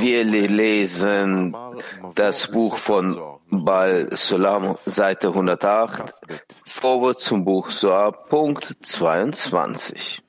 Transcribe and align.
Wir 0.00 0.24
lesen 0.24 1.54
das 2.16 2.50
Buch 2.50 2.78
von 2.78 3.16
Baal 3.48 4.08
Sulam, 4.16 4.76
Seite 4.86 5.28
108, 5.28 6.12
Vorwort 6.66 7.20
zum 7.20 7.44
Buch 7.44 7.70
Soar, 7.70 8.10
Punkt 8.10 8.76
22. 8.82 10.20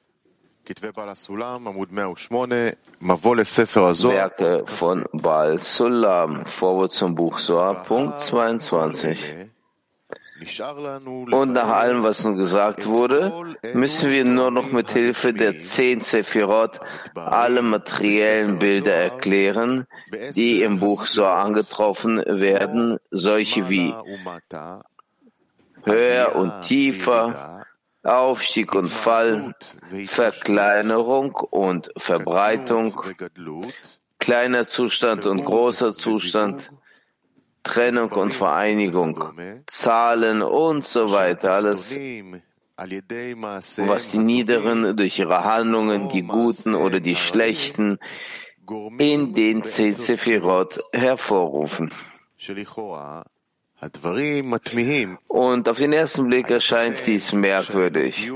Werke 4.12 4.64
von 4.68 5.06
Baal 5.14 5.60
Sulam, 5.60 6.46
Vorwort 6.46 6.92
zum 6.92 7.16
Buch 7.16 7.40
Soar, 7.40 7.86
Punkt 7.86 8.20
22. 8.20 9.48
Und 11.32 11.54
nach 11.54 11.68
allem, 11.70 12.04
was 12.04 12.24
nun 12.24 12.38
gesagt 12.38 12.86
wurde, 12.86 13.34
müssen 13.74 14.12
wir 14.12 14.24
nur 14.24 14.52
noch 14.52 14.72
mit 14.72 14.92
Hilfe 14.92 15.34
der 15.34 15.58
zehn 15.58 16.02
Sephirot 16.02 16.80
alle 17.16 17.64
materiellen 17.64 18.60
Bilder 18.60 18.94
erklären, 18.94 19.88
die 20.36 20.62
im 20.62 20.80
Buch 20.80 21.08
so 21.08 21.26
angetroffen 21.26 22.18
werden, 22.18 23.00
solche 23.10 23.68
wie 23.68 23.94
höher 25.84 26.36
und 26.36 26.62
tiefer, 26.62 27.66
Aufstieg 28.04 28.76
und 28.76 28.90
Fall, 28.90 29.56
Verkleinerung 30.06 31.34
und 31.34 31.92
Verbreitung, 31.98 33.02
kleiner 34.20 34.66
Zustand 34.66 35.26
und 35.26 35.44
großer 35.44 35.96
Zustand, 35.96 36.70
Trennung 37.68 38.12
und 38.12 38.34
Vereinigung, 38.34 39.34
Zahlen 39.68 40.42
und 40.42 40.86
so 40.86 41.12
weiter, 41.12 41.54
alles, 41.54 41.98
was 42.78 44.12
die 44.12 44.18
Niederen 44.18 44.96
durch 44.96 45.20
ihre 45.20 45.44
Handlungen, 45.44 46.10
die 46.10 46.24
Guten 46.24 46.76
oder 46.76 47.00
die 47.00 47.16
Schlechten, 47.16 48.00
in 48.98 49.34
den 49.34 49.64
zehn 49.64 49.94
Sephirot 49.94 50.80
hervorrufen. 50.94 51.92
Und 55.28 55.70
auf 55.70 55.78
den 55.78 55.94
ersten 55.94 56.28
Blick 56.28 56.50
erscheint 56.50 57.06
dies 57.06 57.34
merkwürdig. 57.34 58.32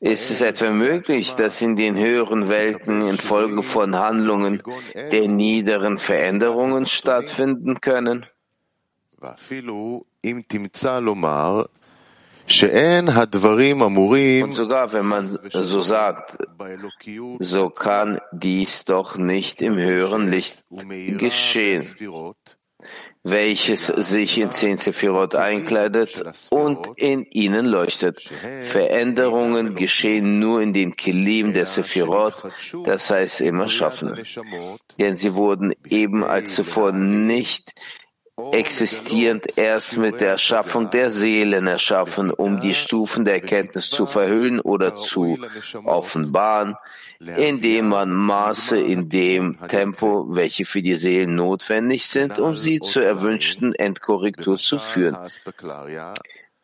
Ist 0.00 0.30
es 0.30 0.40
etwa 0.40 0.70
möglich, 0.70 1.34
dass 1.34 1.60
in 1.60 1.74
den 1.74 1.96
höheren 1.96 2.48
Welten 2.48 3.02
infolge 3.02 3.62
von 3.64 3.96
Handlungen 3.96 4.62
der 4.94 5.26
niederen 5.28 5.98
Veränderungen 5.98 6.86
stattfinden 6.86 7.80
können? 7.80 8.24
Und 14.44 14.54
sogar 14.54 14.92
wenn 14.92 15.06
man 15.06 15.24
so 15.24 15.80
sagt, 15.80 16.36
so 17.38 17.70
kann 17.70 18.20
dies 18.32 18.84
doch 18.84 19.16
nicht 19.16 19.62
im 19.62 19.76
höheren 19.76 20.30
Licht 20.30 20.62
geschehen 21.18 21.82
welches 23.24 23.86
sich 23.86 24.38
in 24.38 24.52
zehn 24.52 24.76
Sephirot 24.76 25.34
einkleidet 25.34 26.22
und 26.50 26.86
in 26.96 27.24
ihnen 27.24 27.64
leuchtet. 27.64 28.30
Veränderungen 28.62 29.74
geschehen 29.74 30.38
nur 30.38 30.60
in 30.60 30.74
den 30.74 30.94
Kelim 30.94 31.54
der 31.54 31.64
Sephirot, 31.64 32.34
das 32.84 33.10
heißt 33.10 33.40
im 33.40 33.60
Erschaffenen. 33.60 34.22
Denn 34.98 35.16
sie 35.16 35.34
wurden 35.34 35.74
eben 35.88 36.22
als 36.22 36.54
zuvor 36.54 36.92
nicht 36.92 37.72
existierend 38.52 39.56
erst 39.56 39.96
mit 39.96 40.20
der 40.20 40.30
Erschaffung 40.30 40.90
der 40.90 41.10
Seelen 41.10 41.66
erschaffen, 41.66 42.30
um 42.30 42.60
die 42.60 42.74
Stufen 42.74 43.24
der 43.24 43.34
Erkenntnis 43.34 43.90
zu 43.90 44.06
verhüllen 44.06 44.60
oder 44.60 44.96
zu 44.96 45.38
offenbaren, 45.84 46.76
indem 47.20 47.90
man 47.90 48.10
Maße 48.10 48.78
in 48.78 49.08
dem 49.08 49.58
Tempo, 49.68 50.26
welche 50.28 50.64
für 50.64 50.82
die 50.82 50.96
Seelen 50.96 51.36
notwendig 51.36 52.06
sind, 52.06 52.38
um 52.38 52.56
sie 52.56 52.80
zur 52.80 53.04
erwünschten 53.04 53.74
Endkorrektur 53.74 54.58
zu 54.58 54.78
führen. 54.78 55.16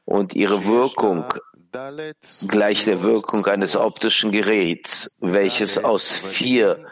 Und 0.05 0.35
ihre 0.35 0.65
Wirkung 0.67 1.25
gleich 2.49 2.85
der 2.85 3.03
Wirkung 3.03 3.47
eines 3.47 3.77
optischen 3.77 4.33
Geräts, 4.33 5.19
welches 5.21 5.83
aus 5.83 6.11
vier 6.11 6.85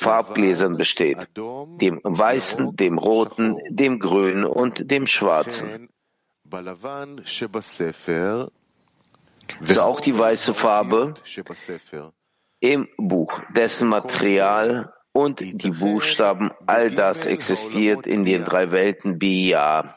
Farbgläsern 0.00 0.76
besteht, 0.76 1.28
dem 1.34 2.00
weißen, 2.04 2.76
dem 2.76 2.98
roten, 2.98 3.58
dem 3.68 3.98
grünen 3.98 4.44
und 4.44 4.92
dem 4.92 5.08
schwarzen. 5.08 5.88
So 9.60 9.80
auch 9.82 10.00
die 10.00 10.16
weiße 10.16 10.54
Farbe 10.54 11.14
im 12.60 12.88
Buch, 12.96 13.40
dessen 13.52 13.88
Material 13.88 14.92
und 15.10 15.40
die 15.40 15.70
Buchstaben, 15.70 16.52
all 16.66 16.92
das 16.92 17.26
existiert 17.26 18.06
in 18.06 18.22
den 18.24 18.44
drei 18.44 18.70
Welten 18.70 19.18
Bia, 19.18 19.96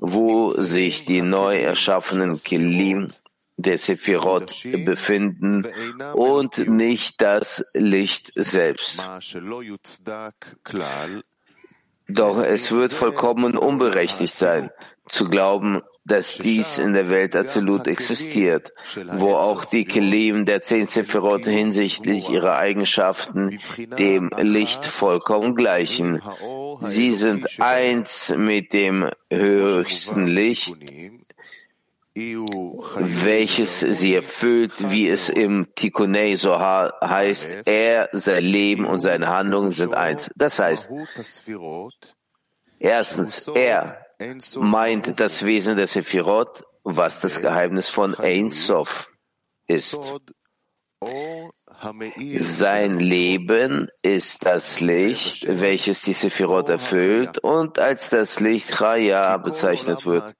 wo 0.00 0.50
sich 0.50 1.04
die 1.04 1.22
neu 1.22 1.56
erschaffenen 1.56 2.34
Kelim 2.34 3.12
der 3.62 3.78
Sephirot 3.78 4.66
befinden 4.84 5.66
und 6.14 6.58
nicht 6.68 7.20
das 7.20 7.64
Licht 7.74 8.32
selbst. 8.34 9.06
Doch 12.12 12.38
es 12.38 12.72
wird 12.72 12.92
vollkommen 12.92 13.56
unberechtigt 13.56 14.34
sein, 14.34 14.70
zu 15.08 15.28
glauben, 15.28 15.82
dass 16.04 16.38
dies 16.38 16.78
in 16.78 16.92
der 16.92 17.08
Welt 17.08 17.36
Absolut 17.36 17.86
existiert, 17.86 18.72
wo 19.12 19.34
auch 19.34 19.64
die 19.64 19.84
Kelim 19.84 20.44
der 20.44 20.62
zehn 20.62 20.88
Sephirot 20.88 21.44
hinsichtlich 21.44 22.28
ihrer 22.28 22.56
Eigenschaften 22.56 23.60
dem 23.98 24.30
Licht 24.38 24.84
vollkommen 24.84 25.54
gleichen. 25.54 26.20
Sie 26.80 27.12
sind 27.12 27.60
eins 27.60 28.34
mit 28.36 28.72
dem 28.72 29.08
höchsten 29.30 30.26
Licht, 30.26 30.76
welches 32.14 33.80
sie 33.80 34.14
erfüllt, 34.14 34.72
wie 34.90 35.08
es 35.08 35.28
im 35.28 35.68
Tikkunei 35.74 36.36
so 36.36 36.58
heißt, 36.58 37.66
er, 37.66 38.08
sein 38.12 38.44
Leben 38.44 38.84
und 38.84 39.00
seine 39.00 39.28
Handlungen 39.28 39.70
sind 39.70 39.94
eins. 39.94 40.30
Das 40.34 40.58
heißt, 40.58 40.90
erstens, 42.78 43.48
er 43.54 44.06
meint 44.58 45.20
das 45.20 45.44
Wesen 45.44 45.76
der 45.76 45.86
Sephirot, 45.86 46.64
was 46.82 47.20
das 47.20 47.40
Geheimnis 47.40 47.88
von 47.88 48.14
Ein 48.16 48.50
Sof 48.50 49.10
ist. 49.66 49.98
Sein 52.38 52.92
Leben 52.92 53.88
ist 54.02 54.44
das 54.44 54.80
Licht, 54.80 55.46
welches 55.48 56.02
die 56.02 56.12
Sephirot 56.12 56.68
erfüllt 56.68 57.38
und 57.38 57.78
als 57.78 58.10
das 58.10 58.40
Licht 58.40 58.76
Chaya 58.76 59.38
bezeichnet 59.38 60.04
wird. 60.04 60.34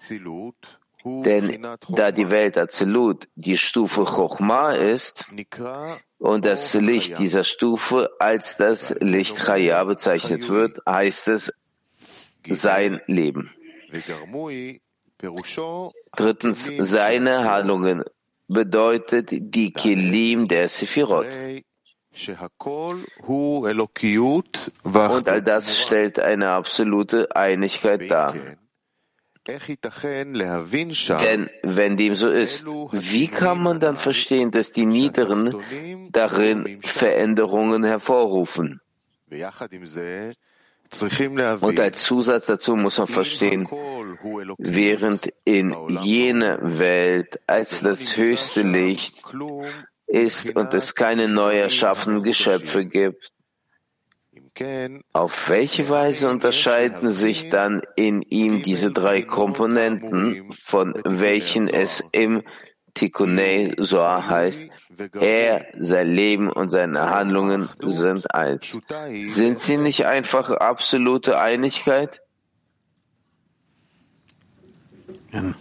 Denn 1.04 1.66
da 1.88 2.12
die 2.12 2.30
Welt 2.30 2.58
Azelut 2.58 3.28
die 3.34 3.56
Stufe 3.56 4.04
Chochma 4.04 4.72
ist 4.72 5.24
und 6.18 6.44
das 6.44 6.74
Licht 6.74 7.18
dieser 7.18 7.44
Stufe 7.44 8.10
als 8.18 8.56
das 8.58 8.94
Licht 9.00 9.36
Chaya 9.38 9.82
bezeichnet 9.84 10.48
wird, 10.48 10.80
heißt 10.86 11.28
es 11.28 11.52
sein 12.46 13.00
Leben. 13.06 13.50
Drittens, 16.16 16.70
seine 16.78 17.44
Handlungen 17.44 18.04
bedeutet 18.48 19.28
die 19.30 19.72
Kelim 19.72 20.48
der 20.48 20.68
Sephirot. 20.68 21.26
Und 24.92 25.28
all 25.28 25.42
das 25.42 25.80
stellt 25.80 26.18
eine 26.18 26.48
absolute 26.50 27.34
Einigkeit 27.34 28.10
dar. 28.10 28.34
Denn 31.18 31.50
wenn 31.62 31.96
dem 31.96 32.14
so 32.14 32.28
ist, 32.28 32.66
wie 32.92 33.28
kann 33.28 33.62
man 33.62 33.80
dann 33.80 33.96
verstehen, 33.96 34.50
dass 34.50 34.72
die 34.72 34.86
Niederen 34.86 35.62
darin 36.10 36.80
Veränderungen 36.82 37.84
hervorrufen? 37.84 38.80
Und 41.60 41.80
als 41.80 42.02
Zusatz 42.02 42.46
dazu 42.46 42.76
muss 42.76 42.98
man 42.98 43.06
verstehen, 43.06 43.68
während 44.58 45.32
in 45.44 45.74
jener 46.02 46.78
Welt 46.78 47.40
als 47.46 47.80
das 47.80 48.16
höchste 48.16 48.62
Licht 48.62 49.22
ist 50.08 50.56
und 50.56 50.74
es 50.74 50.94
keine 50.96 51.28
neu 51.28 51.58
erschaffenen 51.58 52.24
Geschöpfe 52.24 52.84
gibt, 52.84 53.30
auf 55.12 55.48
welche 55.48 55.88
Weise 55.88 56.28
unterscheiden 56.30 57.10
sich 57.10 57.48
dann 57.48 57.82
in 57.96 58.22
ihm 58.22 58.62
diese 58.62 58.90
drei 58.90 59.22
Komponenten, 59.22 60.52
von 60.52 60.94
welchen 61.04 61.68
es 61.68 62.02
im 62.12 62.42
Tikkunei 62.94 63.74
Soar 63.78 64.28
heißt, 64.28 64.66
er, 65.20 65.66
sein 65.78 66.08
Leben 66.08 66.50
und 66.50 66.70
seine 66.70 67.08
Handlungen 67.10 67.68
sind 67.80 68.34
eins. 68.34 68.78
Sind 69.24 69.60
sie 69.60 69.76
nicht 69.76 70.06
einfach 70.06 70.50
absolute 70.50 71.38
Einigkeit? 71.38 72.20
Ja. 75.32 75.54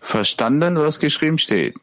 verstanden, 0.00 0.76
was 0.76 0.98
geschrieben 1.00 1.38
steht? 1.38 1.76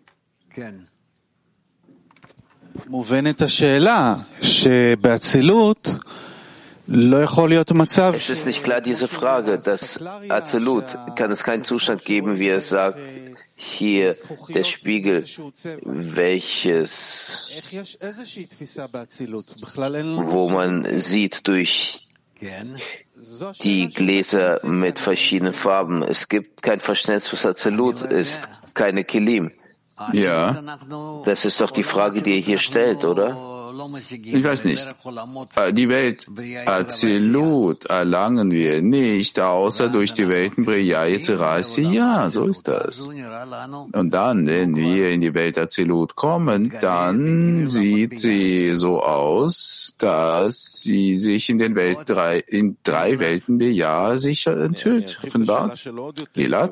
Es 8.15 8.29
ist 8.29 8.45
nicht 8.45 8.63
klar 8.63 8.81
diese 8.81 9.07
Frage, 9.07 9.59
dass 9.59 9.99
Absolut 10.29 10.85
kann 11.15 11.31
es 11.31 11.43
keinen 11.43 11.63
Zustand 11.63 12.05
geben, 12.05 12.39
wie 12.39 12.47
er 12.47 12.61
sagt, 12.61 12.99
hier 13.55 14.15
der 14.49 14.63
Spiegel, 14.63 15.25
welches, 15.83 17.39
wo 20.31 20.49
man 20.49 20.99
sieht 20.99 21.47
durch 21.47 22.07
die 23.63 23.89
Gläser 23.89 24.59
mit 24.63 24.99
verschiedenen 24.99 25.53
Farben. 25.53 26.03
Es 26.03 26.29
gibt 26.29 26.61
kein 26.61 26.79
Verständnis 26.79 27.27
für 27.27 27.49
Absolut, 27.49 28.01
ist 28.03 28.47
keine 28.75 29.03
Kilim. 29.03 29.51
Ja. 30.13 30.55
Das 31.25 31.45
ist 31.45 31.59
doch 31.61 31.71
die 31.71 31.83
Frage, 31.83 32.21
die 32.21 32.35
er 32.35 32.41
hier 32.41 32.59
stellt, 32.59 33.03
oder? 33.03 33.56
Ich 34.09 34.43
weiß 34.43 34.63
nicht. 34.65 34.95
Äh, 35.55 35.73
die 35.73 35.89
Welt 35.89 36.25
Azilut 36.65 37.85
erlangen 37.85 38.51
wir 38.51 38.81
nicht, 38.81 39.39
außer 39.39 39.89
durch 39.89 40.13
die 40.13 40.27
Welten 40.27 40.65
Briya 40.65 41.05
Ja, 41.05 42.29
so 42.29 42.45
ist 42.45 42.67
das. 42.67 43.07
Und 43.07 44.09
dann, 44.11 44.47
wenn 44.47 44.75
wir 44.75 45.09
in 45.09 45.21
die 45.21 45.33
Welt 45.33 45.57
Azilut 45.57 46.15
kommen, 46.15 46.71
dann 46.81 47.67
sieht 47.67 48.19
sie 48.19 48.75
so 48.75 49.01
aus, 49.01 49.93
dass 49.97 50.81
sie 50.81 51.15
sich 51.15 51.49
in 51.49 51.57
den 51.57 51.75
Welt 51.75 51.99
drei, 52.05 52.39
in 52.39 52.77
drei 52.83 53.19
Welten 53.19 53.57
Briya 53.57 54.17
sich 54.17 54.47
enthüllt, 54.47 55.17
offenbart. 55.25 55.89
Gilad? 56.33 56.71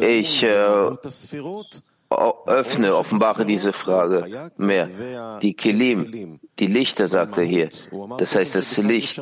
Ich 0.00 0.42
äh, 0.42 0.90
öffne, 2.10 2.96
offenbare 2.96 3.44
diese 3.44 3.72
Frage 3.72 4.50
mehr. 4.56 4.88
Die 5.42 5.54
Kelim, 5.54 6.40
die 6.58 6.66
Lichter, 6.66 7.06
sagt 7.06 7.36
er 7.36 7.44
hier. 7.44 7.68
Das 8.18 8.34
heißt, 8.34 8.54
das 8.54 8.76
Licht, 8.78 9.20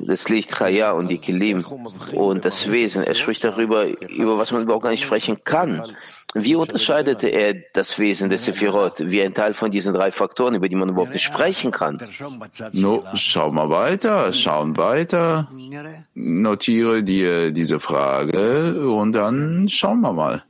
das 0.00 0.28
Licht 0.28 0.50
Chaya 0.50 0.92
und 0.92 1.08
die 1.08 1.18
Kelim 1.18 1.64
und 2.14 2.44
das 2.44 2.70
Wesen. 2.70 3.02
Er 3.02 3.14
spricht 3.14 3.42
darüber, 3.42 3.86
über 4.08 4.38
was 4.38 4.52
man 4.52 4.62
überhaupt 4.62 4.84
gar 4.84 4.90
nicht 4.90 5.04
sprechen 5.04 5.42
kann. 5.42 5.82
Wie 6.34 6.54
unterscheidete 6.54 7.26
er 7.26 7.54
das 7.72 7.98
Wesen 7.98 8.30
des 8.30 8.44
Sephirot 8.44 9.00
wie 9.00 9.20
ein 9.20 9.34
Teil 9.34 9.52
von 9.52 9.72
diesen 9.72 9.92
drei 9.92 10.12
Faktoren, 10.12 10.54
über 10.54 10.68
die 10.68 10.76
man 10.76 10.88
überhaupt 10.88 11.12
nicht 11.12 11.24
sprechen 11.24 11.72
kann? 11.72 11.98
No, 12.72 13.02
schau 13.14 13.50
mal 13.50 13.68
weiter, 13.70 14.32
schauen 14.32 14.76
weiter. 14.76 15.48
Notiere 16.14 17.02
dir 17.02 17.50
diese 17.50 17.80
Frage 17.80 18.88
und 18.88 19.12
dann 19.12 19.68
schauen 19.68 20.00
wir 20.02 20.12
mal. 20.12 20.44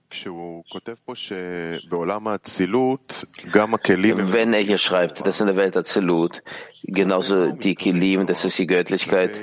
Wenn 4.33 4.53
er 4.53 4.61
hier 4.61 4.79
schreibt, 4.79 5.27
dass 5.27 5.41
in 5.41 5.47
der 5.47 5.57
Welt 5.57 5.77
Azilut, 5.77 6.43
genauso 6.83 7.53
die 7.53 7.75
Kilim, 7.77 8.27
das 8.27 8.45
ist 8.45 8.59
die 8.59 8.67
Göttlichkeit, 8.67 9.41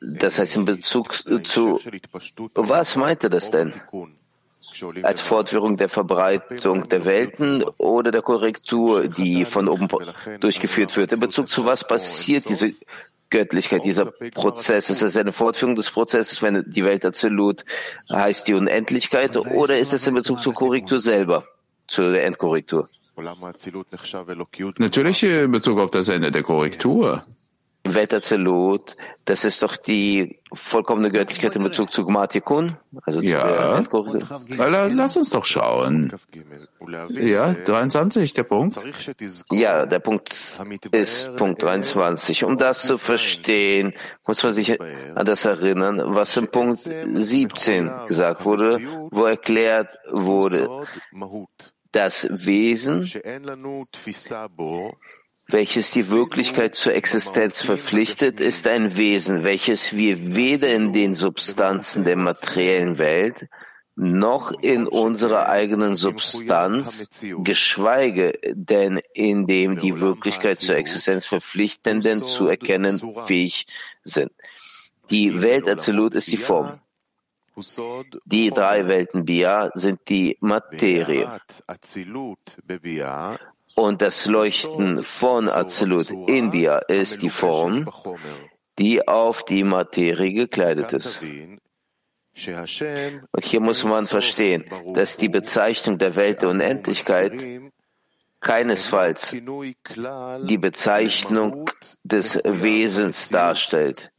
das 0.00 0.38
heißt 0.38 0.56
in 0.56 0.64
Bezug 0.64 1.14
zu, 1.46 1.78
was 2.54 2.96
meint 2.96 3.22
er 3.24 3.30
das 3.30 3.50
denn? 3.50 3.72
Als 5.02 5.20
Fortführung 5.20 5.76
der 5.76 5.88
Verbreitung 5.88 6.88
der 6.88 7.04
Welten 7.04 7.62
oder 7.76 8.10
der 8.10 8.22
Korrektur, 8.22 9.06
die 9.06 9.44
von 9.44 9.68
oben 9.68 9.86
durchgeführt 10.40 10.96
wird? 10.96 11.12
In 11.12 11.20
Bezug 11.20 11.50
zu 11.50 11.64
was 11.64 11.86
passiert 11.86 12.48
diese 12.48 12.72
Göttlichkeit, 13.32 13.84
dieser 13.84 14.06
Prozess? 14.06 14.90
Ist 14.90 15.02
es 15.02 15.16
eine 15.16 15.32
Fortführung 15.32 15.74
des 15.74 15.90
Prozesses, 15.90 16.40
wenn 16.42 16.64
die 16.70 16.84
Welt 16.84 17.04
absolut 17.04 17.64
heißt 18.08 18.46
die 18.46 18.54
Unendlichkeit, 18.54 19.36
oder 19.36 19.78
ist 19.78 19.92
es 19.92 20.06
in 20.06 20.14
Bezug 20.14 20.42
zur 20.42 20.54
Korrektur 20.54 21.00
selber, 21.00 21.44
zur 21.88 22.14
Endkorrektur? 22.14 22.88
Natürlich 24.78 25.22
in 25.22 25.50
Bezug 25.50 25.78
auf 25.80 25.90
das 25.90 26.08
Ende 26.08 26.30
der 26.30 26.42
Korrektur. 26.42 27.24
Wetterzelut, 27.84 28.94
das 29.24 29.44
ist 29.44 29.62
doch 29.62 29.76
die 29.76 30.38
vollkommene 30.52 31.10
Göttlichkeit 31.10 31.56
in 31.56 31.64
Bezug 31.64 31.92
zu 31.92 32.04
Gmatikun? 32.04 32.76
Also 33.02 33.20
ja. 33.20 33.82
Lass 34.88 35.16
uns 35.16 35.30
doch 35.30 35.44
schauen. 35.44 36.12
Ja, 37.10 37.54
23, 37.54 38.34
der 38.34 38.44
Punkt. 38.44 38.78
Ja, 39.50 39.86
der 39.86 39.98
Punkt 39.98 40.34
ist 40.92 41.36
Punkt 41.36 41.62
23. 41.62 42.44
Um 42.44 42.56
das 42.56 42.82
zu 42.82 42.98
verstehen, 42.98 43.94
muss 44.26 44.42
man 44.42 44.54
sich 44.54 44.80
an 44.80 45.26
das 45.26 45.44
erinnern, 45.44 46.00
was 46.04 46.36
im 46.36 46.48
Punkt 46.48 46.78
17 46.78 47.90
gesagt 48.06 48.44
wurde, 48.44 48.78
wo 49.10 49.24
erklärt 49.24 49.98
wurde, 50.10 50.86
das 51.92 52.26
Wesen 52.30 53.02
welches 55.52 55.90
die 55.90 56.10
Wirklichkeit 56.10 56.74
zur 56.74 56.94
Existenz 56.94 57.62
verpflichtet, 57.62 58.40
ist 58.40 58.66
ein 58.66 58.96
Wesen, 58.96 59.44
welches 59.44 59.96
wir 59.96 60.34
weder 60.34 60.68
in 60.68 60.92
den 60.92 61.14
Substanzen 61.14 62.04
der 62.04 62.16
materiellen 62.16 62.98
Welt 62.98 63.48
noch 63.94 64.52
in 64.62 64.86
unserer 64.86 65.48
eigenen 65.48 65.96
Substanz, 65.96 67.22
geschweige 67.44 68.38
denn 68.52 69.00
in 69.12 69.46
dem 69.46 69.78
die 69.78 70.00
Wirklichkeit 70.00 70.58
zur 70.58 70.76
Existenz 70.76 71.26
verpflichtenden 71.26 72.24
zu 72.24 72.46
erkennen 72.46 73.00
fähig 73.26 73.66
sind. 74.02 74.32
Die 75.10 75.42
Welt 75.42 75.68
Absolut 75.68 76.14
ist 76.14 76.32
die 76.32 76.38
Form. 76.38 76.80
Die 78.24 78.50
drei 78.50 78.88
Welten 78.88 79.26
Bia 79.26 79.70
sind 79.74 80.00
die 80.08 80.38
Materie. 80.40 81.38
Und 83.74 84.02
das 84.02 84.26
Leuchten 84.26 85.02
von 85.02 85.48
Absolut 85.48 86.10
in 86.28 86.50
Bia 86.50 86.78
ist 86.78 87.22
die 87.22 87.30
Form, 87.30 87.88
die 88.78 89.06
auf 89.06 89.44
die 89.44 89.64
Materie 89.64 90.32
gekleidet 90.32 90.92
ist. 90.92 91.22
Und 91.22 93.44
hier 93.44 93.60
muss 93.60 93.84
man 93.84 94.06
verstehen, 94.06 94.64
dass 94.94 95.16
die 95.16 95.28
Bezeichnung 95.28 95.98
der 95.98 96.16
Welt 96.16 96.42
der 96.42 96.48
Unendlichkeit 96.48 97.32
keinesfalls 98.42 99.30
die 99.30 100.58
Bezeichnung 100.58 101.70
des 102.02 102.40
Wesens 102.44 103.28
darstellt, 103.28 104.10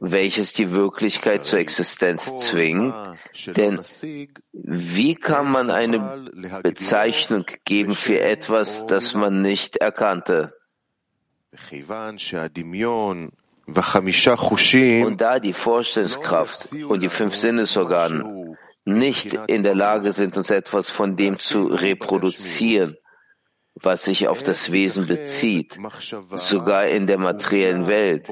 welches 0.00 0.52
die 0.52 0.70
Wirklichkeit 0.70 1.44
zur 1.44 1.58
Existenz 1.58 2.32
zwingt. 2.38 2.94
Denn 3.48 3.80
wie 4.52 5.14
kann 5.16 5.50
man 5.50 5.70
eine 5.70 6.24
Bezeichnung 6.62 7.44
geben 7.64 7.96
für 7.96 8.20
etwas, 8.20 8.86
das 8.86 9.14
man 9.14 9.42
nicht 9.42 9.76
erkannte? 9.76 10.52
Und 15.04 15.20
da 15.20 15.40
die 15.40 15.52
Vorstellungskraft 15.52 16.72
und 16.72 17.02
die 17.02 17.08
fünf 17.08 17.34
Sinnesorgane 17.34 18.56
nicht 18.84 19.34
in 19.46 19.62
der 19.62 19.74
Lage 19.74 20.12
sind, 20.12 20.36
uns 20.36 20.50
etwas 20.50 20.90
von 20.90 21.16
dem 21.16 21.38
zu 21.38 21.66
reproduzieren, 21.66 22.96
was 23.74 24.04
sich 24.04 24.28
auf 24.28 24.42
das 24.42 24.72
Wesen 24.72 25.06
bezieht, 25.06 25.78
sogar 26.34 26.86
in 26.86 27.06
der 27.06 27.18
materiellen 27.18 27.86
Welt. 27.86 28.28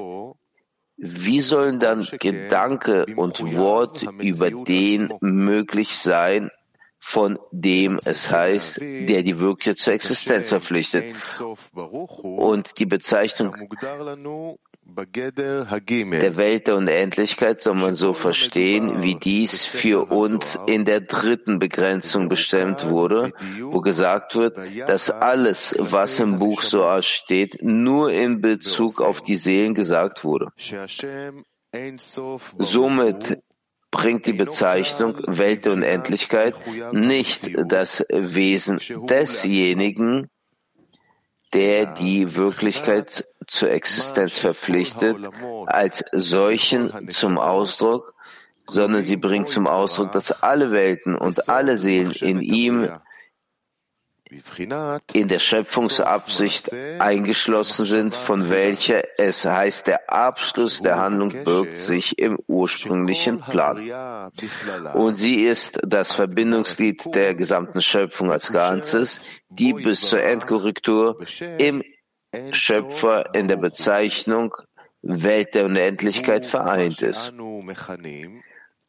Wie 0.95 1.41
sollen 1.41 1.79
dann 1.79 2.07
Gedanke 2.19 3.05
und 3.15 3.55
Wort 3.55 4.03
über 4.19 4.51
den 4.51 5.11
möglich 5.21 5.95
sein, 5.97 6.49
von 6.99 7.37
dem 7.51 7.99
es 8.05 8.31
heißt, 8.31 8.79
der 8.79 9.23
die 9.23 9.39
Wirkliche 9.39 9.75
zur 9.75 9.93
Existenz 9.93 10.49
verpflichtet? 10.49 11.03
Und 11.73 12.79
die 12.79 12.85
Bezeichnung 12.85 13.55
der 14.85 16.37
Welt 16.37 16.67
der 16.67 16.75
Unendlichkeit 16.75 17.61
soll 17.61 17.75
man 17.75 17.95
so 17.95 18.13
verstehen, 18.13 19.01
wie 19.01 19.15
dies 19.15 19.65
für 19.65 20.11
uns 20.11 20.59
in 20.67 20.85
der 20.85 21.01
dritten 21.01 21.57
Begrenzung 21.57 22.29
bestimmt 22.29 22.87
wurde, 22.89 23.31
wo 23.61 23.79
gesagt 23.79 24.35
wird, 24.35 24.57
dass 24.87 25.09
alles, 25.09 25.75
was 25.79 26.19
im 26.19 26.37
Buch 26.37 26.61
Soar 26.61 27.01
steht, 27.01 27.63
nur 27.63 28.11
in 28.11 28.41
Bezug 28.41 29.01
auf 29.01 29.21
die 29.21 29.37
Seelen 29.37 29.73
gesagt 29.73 30.23
wurde. 30.23 30.49
Somit 32.57 33.37
bringt 33.89 34.25
die 34.25 34.33
Bezeichnung 34.33 35.17
Welt 35.27 35.65
der 35.65 35.73
Unendlichkeit 35.73 36.55
nicht 36.91 37.51
das 37.67 38.03
Wesen 38.09 38.79
desjenigen, 39.07 40.29
der 41.53 41.85
die 41.85 42.35
Wirklichkeit 42.35 43.25
zur 43.47 43.71
Existenz 43.71 44.37
verpflichtet, 44.37 45.17
als 45.65 46.03
solchen 46.11 47.09
zum 47.11 47.37
Ausdruck, 47.37 48.13
sondern 48.67 49.03
sie 49.03 49.17
bringt 49.17 49.49
zum 49.49 49.67
Ausdruck, 49.67 50.11
dass 50.11 50.43
alle 50.43 50.71
Welten 50.71 51.15
und 51.15 51.49
alle 51.49 51.77
Seelen 51.77 52.11
in 52.11 52.41
ihm 52.41 52.89
in 55.13 55.27
der 55.27 55.39
Schöpfungsabsicht 55.39 56.73
eingeschlossen 56.73 57.85
sind, 57.85 58.15
von 58.15 58.49
welcher 58.49 59.03
es 59.19 59.45
heißt, 59.45 59.87
der 59.87 60.11
Abschluss 60.11 60.81
der 60.81 60.97
Handlung 60.97 61.43
birgt 61.43 61.77
sich 61.77 62.17
im 62.17 62.39
ursprünglichen 62.47 63.41
Plan. 63.41 64.31
Und 64.93 65.15
sie 65.15 65.45
ist 65.45 65.79
das 65.83 66.13
Verbindungsglied 66.13 67.13
der 67.13 67.35
gesamten 67.35 67.81
Schöpfung 67.81 68.31
als 68.31 68.51
Ganzes, 68.51 69.21
die 69.49 69.73
bis 69.73 70.01
zur 70.01 70.23
Endkorrektur 70.23 71.19
im 71.59 71.83
Schöpfer 72.51 73.33
in 73.33 73.47
der 73.47 73.57
Bezeichnung 73.57 74.55
Welt 75.01 75.53
der 75.53 75.65
Unendlichkeit 75.65 76.45
vereint 76.45 77.01
ist. 77.01 77.33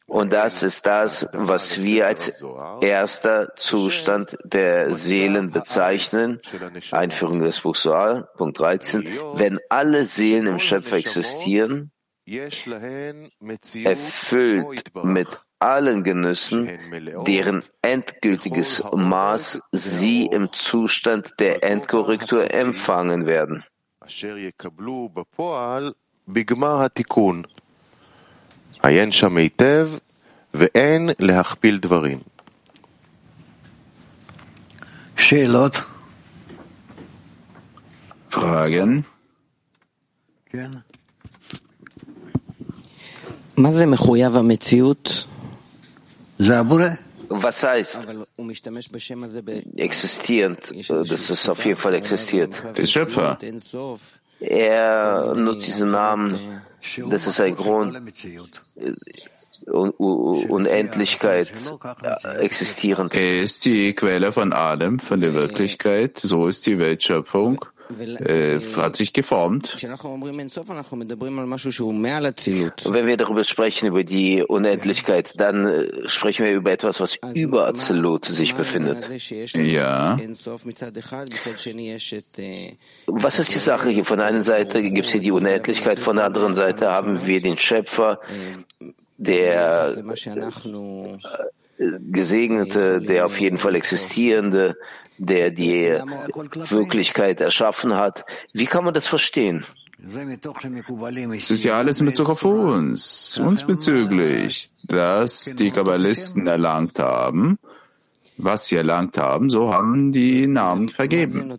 Und 0.07 0.31
das 0.31 0.61
ist 0.63 0.85
das, 0.85 1.27
was 1.33 1.81
wir 1.81 2.07
als 2.07 2.43
erster 2.81 3.55
Zustand 3.55 4.37
der 4.43 4.93
Seelen 4.93 5.51
bezeichnen. 5.51 6.39
Einführung 6.91 7.39
des 7.39 7.59
Buchs 7.59 7.81
Soal, 7.81 8.27
Punkt 8.37 8.59
13. 8.59 9.03
Wenn 9.33 9.59
alle 9.69 10.03
Seelen 10.03 10.45
im 10.47 10.59
Schöpfer 10.59 10.97
existieren, 10.97 11.91
erfüllt 13.83 14.83
mit 15.03 15.27
allen 15.64 16.04
Genüssen, 16.04 16.68
deren 17.26 17.62
endgültiges 17.82 18.82
Maß 18.92 19.60
sie 19.72 20.26
im 20.26 20.52
Zustand 20.52 21.34
der 21.38 21.62
Endkorrektur 21.62 22.52
empfangen 22.52 23.26
werden. 23.26 23.62
עיין 28.82 29.12
שם 29.12 29.36
היטב, 29.36 29.90
ואין 30.54 31.10
להכפיל 31.18 31.78
דברים. 31.78 32.18
שאלות? 35.16 35.76
Fragen? 38.32 39.02
כן. 40.46 40.70
מה 43.56 43.70
זה 43.70 43.86
מחויב 43.86 44.36
המציאות? 44.36 45.24
Was 46.37 47.63
heißt 47.63 48.07
existierend? 49.77 50.59
Das 50.89 51.29
ist 51.29 51.49
auf 51.49 51.65
jeden 51.65 51.79
Fall 51.79 51.95
existiert. 51.95 52.63
Der 52.77 52.85
Schöpfer. 52.85 53.37
Er 54.39 55.33
nutzt 55.35 55.67
diesen 55.67 55.91
Namen. 55.91 56.61
Das 57.09 57.27
ist 57.27 57.39
ein 57.39 57.55
Grund. 57.55 57.99
Unendlichkeit 59.67 61.51
äh, 62.23 62.37
existierend. 62.37 63.15
Er 63.15 63.41
ist 63.41 63.65
die 63.65 63.93
Quelle 63.93 64.31
von 64.31 64.53
allem, 64.53 64.99
von 64.99 65.19
der 65.21 65.33
Wirklichkeit. 65.33 66.19
So 66.19 66.47
ist 66.47 66.67
die 66.67 66.77
Weltschöpfung 66.77 67.65
äh, 68.19 68.59
hat 68.75 68.95
sich 68.95 69.13
geformt. 69.13 69.77
Wenn 72.85 73.07
wir 73.07 73.17
darüber 73.17 73.43
sprechen, 73.43 73.87
über 73.87 74.03
die 74.03 74.43
Unendlichkeit, 74.43 75.33
dann 75.39 75.91
sprechen 76.05 76.45
wir 76.45 76.53
über 76.53 76.71
etwas, 76.71 76.99
was 76.99 77.17
über 77.33 77.67
Azelut 77.67 78.25
sich 78.25 78.55
befindet. 78.55 79.07
Ja. 79.53 80.17
Was 83.07 83.39
ist 83.39 83.53
die 83.53 83.59
Sache 83.59 83.89
hier? 83.89 84.05
Von 84.05 84.19
einer 84.19 84.41
Seite 84.41 84.81
gibt 84.81 85.05
es 85.05 85.11
hier 85.11 85.21
die 85.21 85.31
Unendlichkeit, 85.31 85.99
von 85.99 86.15
der 86.15 86.25
anderen 86.25 86.55
Seite 86.55 86.91
haben 86.91 87.25
wir 87.25 87.41
den 87.41 87.57
Schöpfer, 87.57 88.19
der 89.17 89.95
Gesegnete, 91.77 93.01
der 93.01 93.25
auf 93.25 93.39
jeden 93.39 93.57
Fall 93.57 93.75
existierende, 93.75 94.77
der 95.17 95.51
die 95.51 95.97
Wirklichkeit 96.69 97.41
erschaffen 97.41 97.95
hat. 97.95 98.25
Wie 98.53 98.65
kann 98.65 98.83
man 98.83 98.93
das 98.93 99.07
verstehen? 99.07 99.65
Es 101.31 101.51
ist 101.51 101.63
ja 101.63 101.77
alles 101.77 101.99
in 101.99 102.05
Bezug 102.05 102.29
auf 102.29 102.43
uns, 102.43 103.39
uns 103.39 103.63
bezüglich, 103.63 104.69
dass 104.83 105.45
die 105.57 105.71
Kabbalisten 105.71 106.45
erlangt 106.47 106.99
haben, 106.99 107.57
was 108.37 108.67
sie 108.67 108.75
erlangt 108.75 109.17
haben, 109.17 109.49
so 109.49 109.73
haben 109.73 110.11
die 110.11 110.47
Namen 110.47 110.89
vergeben 110.89 111.57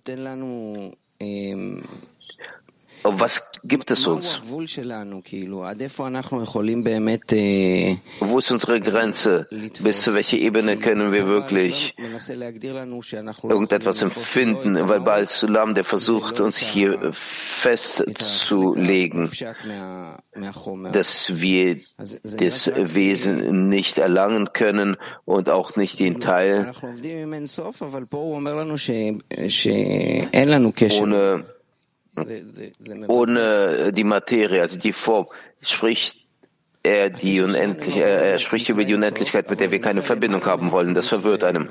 was 3.13 3.43
gibt 3.65 3.91
es 3.91 4.07
uns? 4.07 4.41
Wo 8.21 8.39
ist 8.39 8.51
unsere 8.51 8.81
Grenze? 8.81 9.49
Bis 9.83 10.03
zu 10.03 10.15
welcher 10.15 10.39
Ebene 10.39 10.77
können 10.77 11.13
wir 11.13 11.27
wirklich 11.27 11.95
irgendetwas 13.43 14.03
empfinden? 14.03 14.89
Weil 14.89 15.01
Baal 15.01 15.27
Sulam, 15.27 15.75
der 15.75 15.85
versucht, 15.85 16.41
uns 16.41 16.59
hier 16.59 17.13
festzulegen, 17.13 19.31
dass 20.93 21.41
wir 21.41 21.81
das 22.23 22.71
Wesen 22.75 23.69
nicht 23.69 23.99
erlangen 23.99 24.53
können 24.53 24.97
und 25.25 25.49
auch 25.49 25.77
nicht 25.77 26.01
den 26.01 26.21
Teil 26.21 26.73
ohne 31.01 31.56
hm. 32.17 33.05
ohne 33.09 33.77
äh, 33.77 33.93
die 33.93 34.05
Materie, 34.05 34.63
also 34.63 34.79
die 34.79 34.93
Form, 34.93 35.27
spricht 35.61 36.19
er, 36.83 37.11
die 37.11 37.41
Unendlich, 37.41 37.97
äh, 37.97 38.33
er 38.33 38.39
spricht 38.39 38.69
über 38.69 38.85
die 38.85 38.95
Unendlichkeit, 38.95 39.51
mit 39.51 39.61
der 39.61 39.71
wir 39.71 39.81
keine 39.81 40.03
Verbindung 40.03 40.45
haben 40.47 40.71
wollen. 40.71 40.95
Das 40.95 41.09
verwirrt 41.09 41.45
einem. 41.45 41.69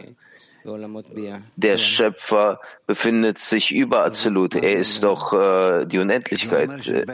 Der 1.55 1.77
Schöpfer 1.77 2.59
befindet 2.87 3.37
sich 3.37 3.71
über 3.71 4.03
Absolut. 4.05 4.55
Er 4.55 4.77
ist 4.77 5.03
doch 5.03 5.33
äh, 5.33 5.85
die 5.85 5.99
Unendlichkeit 5.99 6.87
äh, 6.87 7.05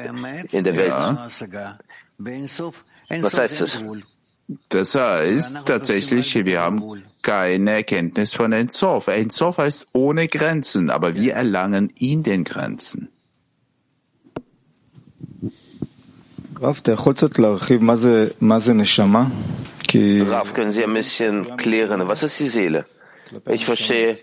in 0.52 0.64
der 0.64 0.78
Welt. 0.78 0.88
Ja. 0.88 1.30
Was 3.22 3.38
heißt 3.38 3.62
das? 3.62 3.84
Das 4.70 4.96
heißt 4.96 5.58
tatsächlich, 5.66 6.34
wir 6.46 6.62
haben 6.62 7.04
keine 7.22 7.72
Erkenntnis 7.72 8.34
von 8.34 8.52
Enzov. 8.52 9.08
Enzov 9.08 9.58
heißt 9.58 9.88
ohne 9.94 10.28
Grenzen, 10.28 10.90
aber 10.90 11.16
wir 11.16 11.34
erlangen 11.34 11.92
ihn 11.98 12.24
den 12.24 12.44
Grenzen. 12.44 13.10
Rav, 20.22 20.54
können 20.54 20.70
Sie 20.70 20.84
ein 20.84 20.94
bisschen 20.94 21.58
klären, 21.58 22.08
was 22.08 22.22
ist 22.22 22.40
die 22.40 22.50
Seele? 22.50 22.86
Ich 23.48 23.66
verstehe, 23.66 24.20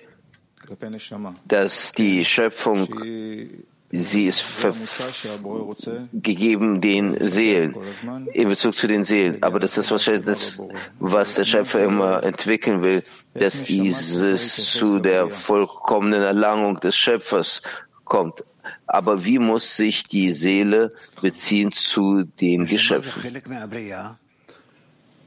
dass 1.44 1.90
die 1.92 2.24
Schöpfung, 2.24 2.86
sie 3.90 4.26
ist 4.28 4.44
gegeben 6.12 6.80
den 6.80 7.16
Seelen, 7.28 7.74
in 8.32 8.48
Bezug 8.48 8.76
zu 8.76 8.86
den 8.86 9.02
Seelen. 9.02 9.42
Aber 9.42 9.58
das 9.58 9.76
ist 9.76 9.90
wahrscheinlich 9.90 10.26
das, 10.26 10.62
was 11.00 11.34
der 11.34 11.44
Schöpfer 11.44 11.82
immer 11.82 12.22
entwickeln 12.22 12.82
will, 12.82 13.02
dass 13.34 13.64
dieses 13.64 14.72
zu 14.74 15.00
der 15.00 15.28
vollkommenen 15.28 16.22
Erlangung 16.22 16.78
des 16.78 16.96
Schöpfers 16.96 17.62
kommt. 18.04 18.44
Aber 18.88 19.24
wie 19.24 19.38
muss 19.38 19.76
sich 19.76 20.04
die 20.04 20.32
Seele 20.32 20.92
beziehen 21.20 21.70
zu 21.72 22.24
den 22.24 22.64
Geschöpfen? 22.64 23.22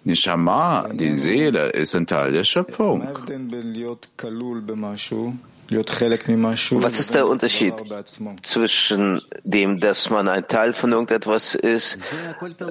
Nishama, 0.03 0.89
die 0.91 1.11
Seele, 1.11 1.69
ist 1.69 1.93
ein 1.95 2.07
Teil 2.07 2.31
der 2.31 2.43
Schöpfung. 2.43 3.07
Was 5.71 6.99
ist 6.99 7.13
der 7.13 7.27
Unterschied 7.27 7.73
zwischen 8.43 9.21
dem, 9.43 9.79
dass 9.79 10.09
man 10.09 10.27
ein 10.27 10.45
Teil 10.47 10.73
von 10.73 10.91
irgendetwas 10.91 11.55
ist, 11.55 11.97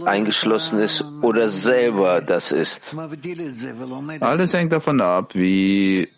eingeschlossen 0.04 0.80
ist 0.80 1.02
oder 1.22 1.48
selber 1.48 2.20
das 2.20 2.52
ist? 2.52 2.94
Alles 4.20 4.52
hängt 4.52 4.72
davon 4.72 5.00
ab, 5.00 5.34
wie, 5.34 6.08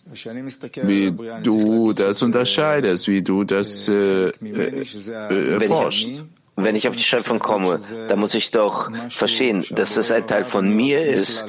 wie 0.82 1.12
du 1.42 1.92
das 1.92 2.20
unterscheidest, 2.22 3.06
wie 3.06 3.22
du 3.22 3.44
das 3.44 3.88
äh, 3.88 4.30
äh, 4.30 4.84
äh 5.30 5.52
erforscht. 5.54 6.08
Wenn 6.56 6.76
ich 6.76 6.88
auf 6.88 6.96
die 6.96 7.04
Schöpfung 7.04 7.38
komme, 7.38 7.78
dann 8.08 8.18
muss 8.18 8.34
ich 8.34 8.50
doch 8.50 8.90
verstehen, 9.08 9.64
dass 9.70 9.94
das 9.94 10.10
ein 10.10 10.26
Teil 10.26 10.44
von 10.44 10.74
mir 10.74 11.06
ist 11.06 11.44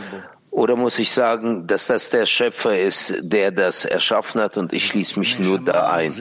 oder 0.53 0.75
muss 0.75 0.99
ich 0.99 1.09
sagen, 1.11 1.65
dass 1.65 1.87
das 1.87 2.11
der 2.11 2.27
Schöpfer 2.27 2.79
ist, 2.79 3.15
der 3.21 3.51
das 3.51 3.85
erschaffen 3.85 4.39
hat 4.39 4.55
und 4.55 4.71
ich 4.71 4.85
schließe 4.85 5.19
mich 5.19 5.39
nur 5.39 5.59
da 5.59 5.91
ein? 5.91 6.13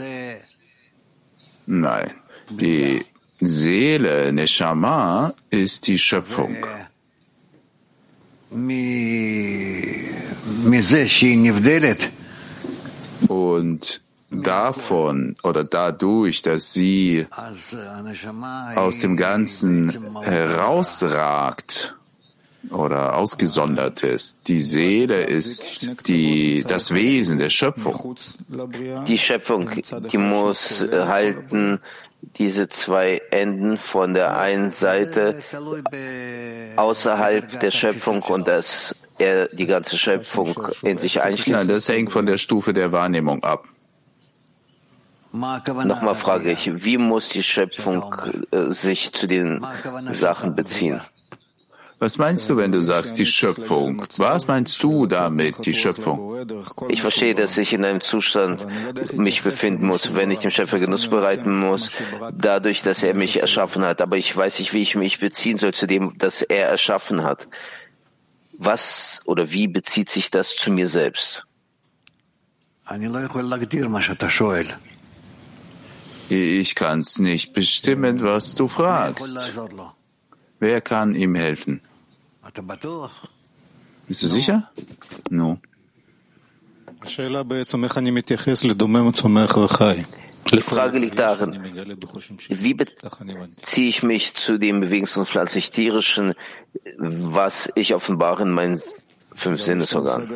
Nein, 1.66 2.10
die 2.48 3.04
Seele, 3.40 4.32
Neshama, 4.32 5.34
ist 5.50 5.86
die 5.86 5.98
Schöpfung. 5.98 6.56
Und 13.28 14.00
davon 14.30 15.36
oder 15.42 15.64
dadurch, 15.64 16.40
dass 16.40 16.72
sie 16.72 17.26
aus 18.74 18.98
dem 18.98 19.16
Ganzen 19.18 20.22
herausragt, 20.22 21.96
oder 22.70 23.16
Ausgesondertes. 23.16 24.36
Die 24.46 24.60
Seele 24.60 25.24
ist 25.24 26.08
die, 26.08 26.64
das 26.66 26.94
Wesen 26.94 27.38
der 27.38 27.50
Schöpfung. 27.50 28.16
Die 29.06 29.18
Schöpfung, 29.18 29.70
die 30.10 30.18
muss 30.18 30.86
halten 30.90 31.80
diese 32.38 32.68
zwei 32.68 33.20
Enden 33.30 33.76
von 33.76 34.14
der 34.14 34.38
einen 34.38 34.70
Seite 34.70 35.42
außerhalb 36.76 37.60
der 37.60 37.70
Schöpfung 37.70 38.22
und 38.22 38.46
dass 38.46 38.94
er 39.18 39.48
die 39.48 39.66
ganze 39.66 39.96
Schöpfung 39.98 40.56
in 40.82 40.98
sich 40.98 41.20
einschließt. 41.20 41.58
Nein, 41.58 41.68
das 41.68 41.88
hängt 41.88 42.12
von 42.12 42.26
der 42.26 42.38
Stufe 42.38 42.72
der 42.72 42.92
Wahrnehmung 42.92 43.42
ab. 43.42 43.64
Nochmal 45.32 46.14
frage 46.14 46.52
ich, 46.52 46.84
wie 46.84 46.98
muss 46.98 47.30
die 47.30 47.42
Schöpfung 47.42 48.14
äh, 48.50 48.72
sich 48.72 49.12
zu 49.12 49.26
den 49.26 49.64
Sachen 50.12 50.54
beziehen? 50.54 51.00
Was 52.02 52.18
meinst 52.18 52.50
du, 52.50 52.56
wenn 52.56 52.72
du 52.72 52.82
sagst 52.82 53.16
die 53.18 53.26
Schöpfung? 53.26 54.04
Was 54.16 54.48
meinst 54.48 54.82
du 54.82 55.06
damit, 55.06 55.64
die 55.64 55.72
Schöpfung? 55.72 56.34
Ich 56.88 57.00
verstehe, 57.00 57.36
dass 57.36 57.56
ich 57.56 57.72
in 57.72 57.84
einem 57.84 58.00
Zustand 58.00 58.66
mich 59.16 59.44
befinden 59.44 59.86
muss, 59.86 60.12
wenn 60.12 60.32
ich 60.32 60.40
dem 60.40 60.50
Schöpfer 60.50 60.80
Genuss 60.80 61.06
bereiten 61.06 61.56
muss, 61.60 61.90
dadurch, 62.36 62.82
dass 62.82 63.04
er 63.04 63.14
mich 63.14 63.40
erschaffen 63.40 63.84
hat. 63.84 64.00
Aber 64.00 64.16
ich 64.16 64.36
weiß 64.36 64.58
nicht, 64.58 64.72
wie 64.72 64.82
ich 64.82 64.96
mich 64.96 65.20
beziehen 65.20 65.58
soll 65.58 65.74
zu 65.74 65.86
dem, 65.86 66.18
das 66.18 66.42
er 66.42 66.66
erschaffen 66.66 67.22
hat. 67.22 67.46
Was 68.58 69.22
oder 69.26 69.52
wie 69.52 69.68
bezieht 69.68 70.10
sich 70.10 70.28
das 70.32 70.56
zu 70.56 70.72
mir 70.72 70.88
selbst? 70.88 71.46
Ich 76.28 76.74
kann's 76.74 77.18
nicht 77.20 77.52
bestimmen, 77.52 78.24
was 78.24 78.56
du 78.56 78.66
fragst. 78.66 79.54
Wer 80.58 80.80
kann 80.80 81.14
ihm 81.14 81.36
helfen? 81.36 81.80
Bist 84.08 84.22
du 84.22 84.28
sicher? 84.28 84.70
No. 85.30 85.58
Die 90.52 90.60
Frage 90.60 90.98
liegt 90.98 91.18
darin, 91.18 91.62
wie 92.48 92.74
beziehe 92.74 93.88
ich 93.88 94.02
mich 94.02 94.34
zu 94.34 94.58
dem 94.58 94.80
bewegungs- 94.82 95.16
und 95.16 95.26
pflanzlich-tierischen, 95.26 96.34
was 96.98 97.70
ich 97.74 97.94
offenbare 97.94 98.42
in 98.42 98.50
meinen 98.50 98.80
fünf 99.34 99.62
Sinnesorganen? 99.62 100.28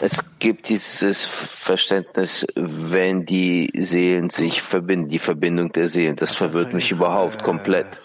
Es 0.00 0.22
gibt 0.46 0.68
dieses 0.68 1.24
Verständnis, 1.24 2.46
wenn 2.54 3.26
die 3.26 3.68
Seelen 3.76 4.30
sich 4.30 4.62
verbinden, 4.62 5.08
die 5.08 5.18
Verbindung 5.18 5.72
der 5.72 5.88
Seelen. 5.88 6.14
Das 6.14 6.36
verwirrt 6.36 6.72
mich 6.72 6.92
überhaupt 6.92 7.42
komplett. 7.42 8.00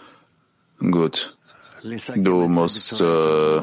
Gut. 0.79 1.38
Du 2.15 2.48
musst 2.48 3.00
äh, 3.00 3.62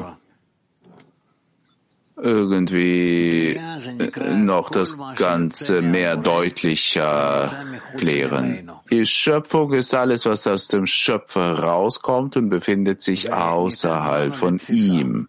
irgendwie 2.15 3.59
äh, 3.59 4.33
noch 4.37 4.69
das 4.69 4.95
Ganze 5.17 5.81
mehr 5.81 6.15
deutlicher 6.15 7.51
klären. 7.97 8.71
Die 8.89 9.05
Schöpfung 9.05 9.73
ist 9.73 9.93
alles, 9.93 10.25
was 10.25 10.47
aus 10.47 10.69
dem 10.69 10.85
Schöpfer 10.85 11.59
rauskommt 11.59 12.37
und 12.37 12.47
befindet 12.47 13.01
sich 13.01 13.33
außerhalb 13.33 14.37
von 14.37 14.57
ihm. 14.69 15.27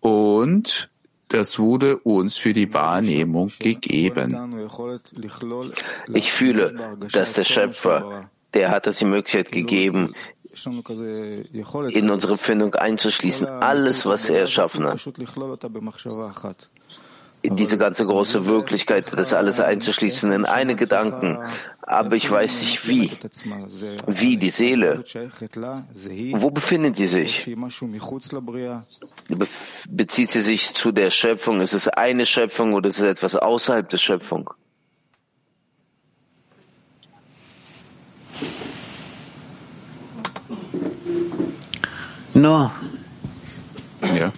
Und 0.00 0.90
das 1.28 1.58
wurde 1.58 1.98
uns 1.98 2.36
für 2.36 2.52
die 2.52 2.72
Wahrnehmung 2.72 3.50
gegeben. 3.58 4.60
Ich 6.12 6.32
fühle, 6.32 6.98
dass 7.12 7.32
der 7.34 7.44
Schöpfer, 7.44 8.30
der 8.54 8.70
hat 8.70 8.86
uns 8.86 8.98
die 8.98 9.04
Möglichkeit 9.04 9.50
gegeben, 9.50 10.14
in 11.90 12.10
unsere 12.10 12.38
Findung 12.38 12.74
einzuschließen, 12.74 13.46
alles, 13.46 14.06
was 14.06 14.30
er 14.30 14.40
erschaffen 14.40 14.86
hat. 14.86 15.12
In 17.42 17.54
diese 17.54 17.78
ganze 17.78 18.06
große 18.06 18.46
Wirklichkeit, 18.46 19.06
das 19.14 19.34
alles 19.34 19.60
einzuschließen 19.60 20.32
in 20.32 20.44
eine 20.46 20.74
Gedanken 20.74 21.38
aber 21.86 22.16
ich 22.16 22.28
weiß 22.28 22.62
nicht 22.62 22.86
wie. 22.88 23.12
Wie 24.06 24.36
die 24.36 24.50
Seele. 24.50 25.04
Wo 26.32 26.50
befindet 26.50 26.96
sie 26.96 27.06
sich? 27.06 27.56
Bezieht 29.88 30.30
sie 30.30 30.42
sich 30.42 30.74
zu 30.74 30.90
der 30.90 31.10
Schöpfung? 31.10 31.60
Ist 31.60 31.72
es 31.72 31.88
eine 31.88 32.26
Schöpfung 32.26 32.74
oder 32.74 32.88
ist 32.88 32.98
es 32.98 33.04
etwas 33.04 33.36
außerhalb 33.36 33.88
der 33.88 33.98
Schöpfung? 33.98 34.50
No. 42.34 42.70
Ja. 44.14 44.32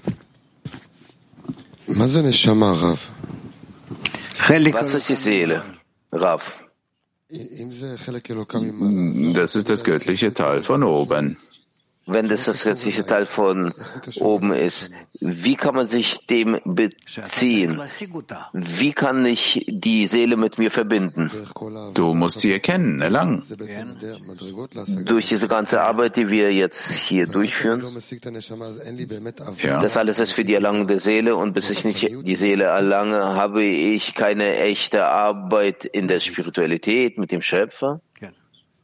Was 4.74 4.94
ist 4.94 5.08
die 5.08 5.14
Seele, 5.16 5.64
Rav? 6.12 6.67
Das 9.34 9.54
ist 9.54 9.70
das 9.70 9.84
göttliche 9.84 10.34
Teil 10.34 10.62
von 10.62 10.82
oben. 10.82 11.36
Wenn 12.06 12.28
das 12.28 12.46
das 12.46 12.64
göttliche 12.64 13.04
Teil 13.04 13.26
von 13.26 13.74
oben 14.20 14.52
ist, 14.52 14.90
wie 15.20 15.56
kann 15.56 15.74
man 15.74 15.86
sich 15.86 16.26
dem 16.26 16.60
beziehen? 16.64 17.80
Wie 18.52 18.92
kann 18.92 19.24
ich 19.24 19.66
die 19.68 20.06
Seele 20.06 20.36
mit 20.36 20.58
mir 20.58 20.70
verbinden? 20.70 21.30
Du 21.94 22.14
musst 22.14 22.40
sie 22.40 22.52
erkennen, 22.52 23.00
erlangen. 23.00 23.42
Durch 25.04 25.28
diese 25.28 25.48
ganze 25.48 25.80
Arbeit, 25.80 26.16
die 26.16 26.30
wir 26.30 26.52
jetzt 26.52 26.92
hier 26.92 27.26
durchführen, 27.26 27.82
ja. 29.62 29.80
das 29.80 29.96
alles 29.96 30.20
ist 30.20 30.32
für 30.32 30.44
die 30.44 30.54
Erlangung 30.54 30.86
der 30.86 31.00
Seele 31.00 31.34
und 31.34 31.52
bis 31.52 31.70
ich 31.70 31.84
nicht 31.84 32.08
die 32.08 32.36
Seele 32.36 32.64
erlange, 32.64 33.34
habe 33.34 33.64
ich 33.64 34.14
keine 34.14 34.56
echte 34.56 35.06
Arbeit 35.06 35.84
in 35.84 36.06
der 36.06 36.20
Spiritualität 36.20 37.18
mit 37.18 37.32
dem 37.32 37.42
Schöpfer. 37.42 38.00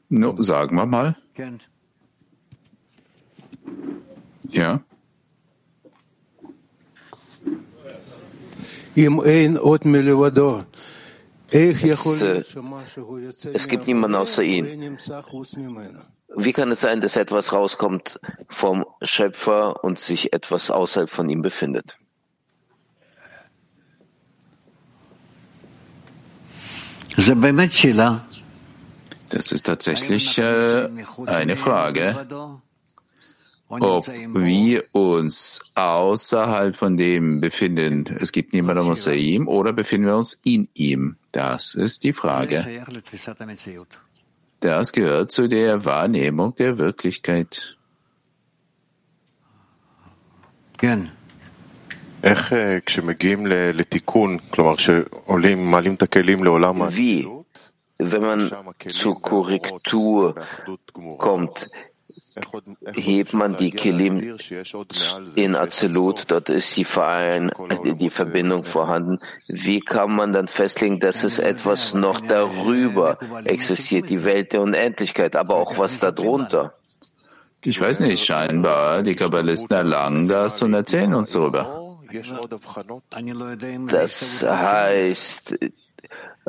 No, 0.09 0.35
sagen 0.43 0.77
wir 0.77 0.87
mal. 0.87 1.17
Ja. 4.49 4.81
Es, 11.51 11.83
äh, 12.23 12.43
es 13.53 13.69
gibt 13.69 13.87
niemanden 13.87 14.17
außer 14.17 14.43
ihm. 14.43 14.99
Wie 16.37 16.53
kann 16.53 16.71
es 16.73 16.81
sein, 16.81 17.01
dass 17.01 17.17
etwas 17.17 17.53
rauskommt 17.53 18.19
vom 18.49 18.85
Schöpfer 19.03 19.85
und 19.85 20.01
sich 20.01 20.33
etwas 20.33 20.71
außerhalb 20.71 21.11
von 21.11 21.29
ihm 21.29 21.43
befindet? 21.43 21.99
Das 29.29 29.53
ist 29.53 29.67
tatsächlich 29.67 30.39
äh, 30.39 30.89
eine 31.27 31.57
Frage 31.57 32.63
ob 33.81 34.07
wir 34.09 34.85
uns 34.93 35.61
außerhalb 35.75 36.77
von 36.77 36.97
dem 36.97 37.41
befinden. 37.41 38.17
Es 38.21 38.33
gibt 38.33 38.53
niemanden 38.53 38.91
außer 38.91 39.15
ihm 39.15 39.49
oder 39.49 39.73
befinden 39.73 40.07
wir 40.07 40.17
uns 40.17 40.39
in 40.45 40.69
ihm? 40.75 41.17
Das 41.33 41.75
ist 41.75 42.05
die 42.05 42.13
Frage. 42.13 42.65
Das 44.61 44.93
gehört 44.93 45.31
zu 45.31 45.49
der 45.49 45.85
Wahrnehmung 45.85 46.55
der 46.55 46.79
Wirklichkeit. 46.79 47.77
Wie, 56.97 57.29
wenn 57.99 58.23
man 58.23 58.51
zur 58.91 59.21
Korrektur 59.21 60.35
kommt, 61.19 61.71
hebt 62.95 63.33
man 63.33 63.57
die 63.57 63.71
Kilim 63.71 64.37
in 65.35 65.57
Azelut, 65.57 66.25
dort 66.29 66.49
ist 66.49 66.77
die, 66.77 66.85
Verein, 66.85 67.51
äh, 67.69 67.95
die 67.95 68.11
Verbindung 68.11 68.65
vorhanden. 68.65 69.21
Wie 69.47 69.81
kann 69.81 70.15
man 70.15 70.33
dann 70.33 70.49
festlegen, 70.49 71.01
dass 71.01 71.25
es 71.25 71.39
etwas 71.39 71.95
noch 71.95 72.21
darüber 72.21 73.19
existiert, 73.45 74.11
die 74.11 74.25
Welt 74.25 74.53
der 74.53 74.63
Unendlichkeit, 74.63 75.37
aber 75.37 75.55
auch 75.57 75.79
was 75.79 76.01
darunter? 76.01 76.75
Ich 77.63 77.81
weiß 77.81 78.01
nicht, 78.01 78.25
scheinbar, 78.25 79.03
die 79.03 79.15
Kabbalisten 79.15 79.75
erlangen 79.75 80.29
das 80.29 80.61
und 80.63 80.75
erzählen 80.75 81.15
uns 81.15 81.33
darüber. 81.33 81.97
Das 83.89 84.43
heißt, 84.47 85.59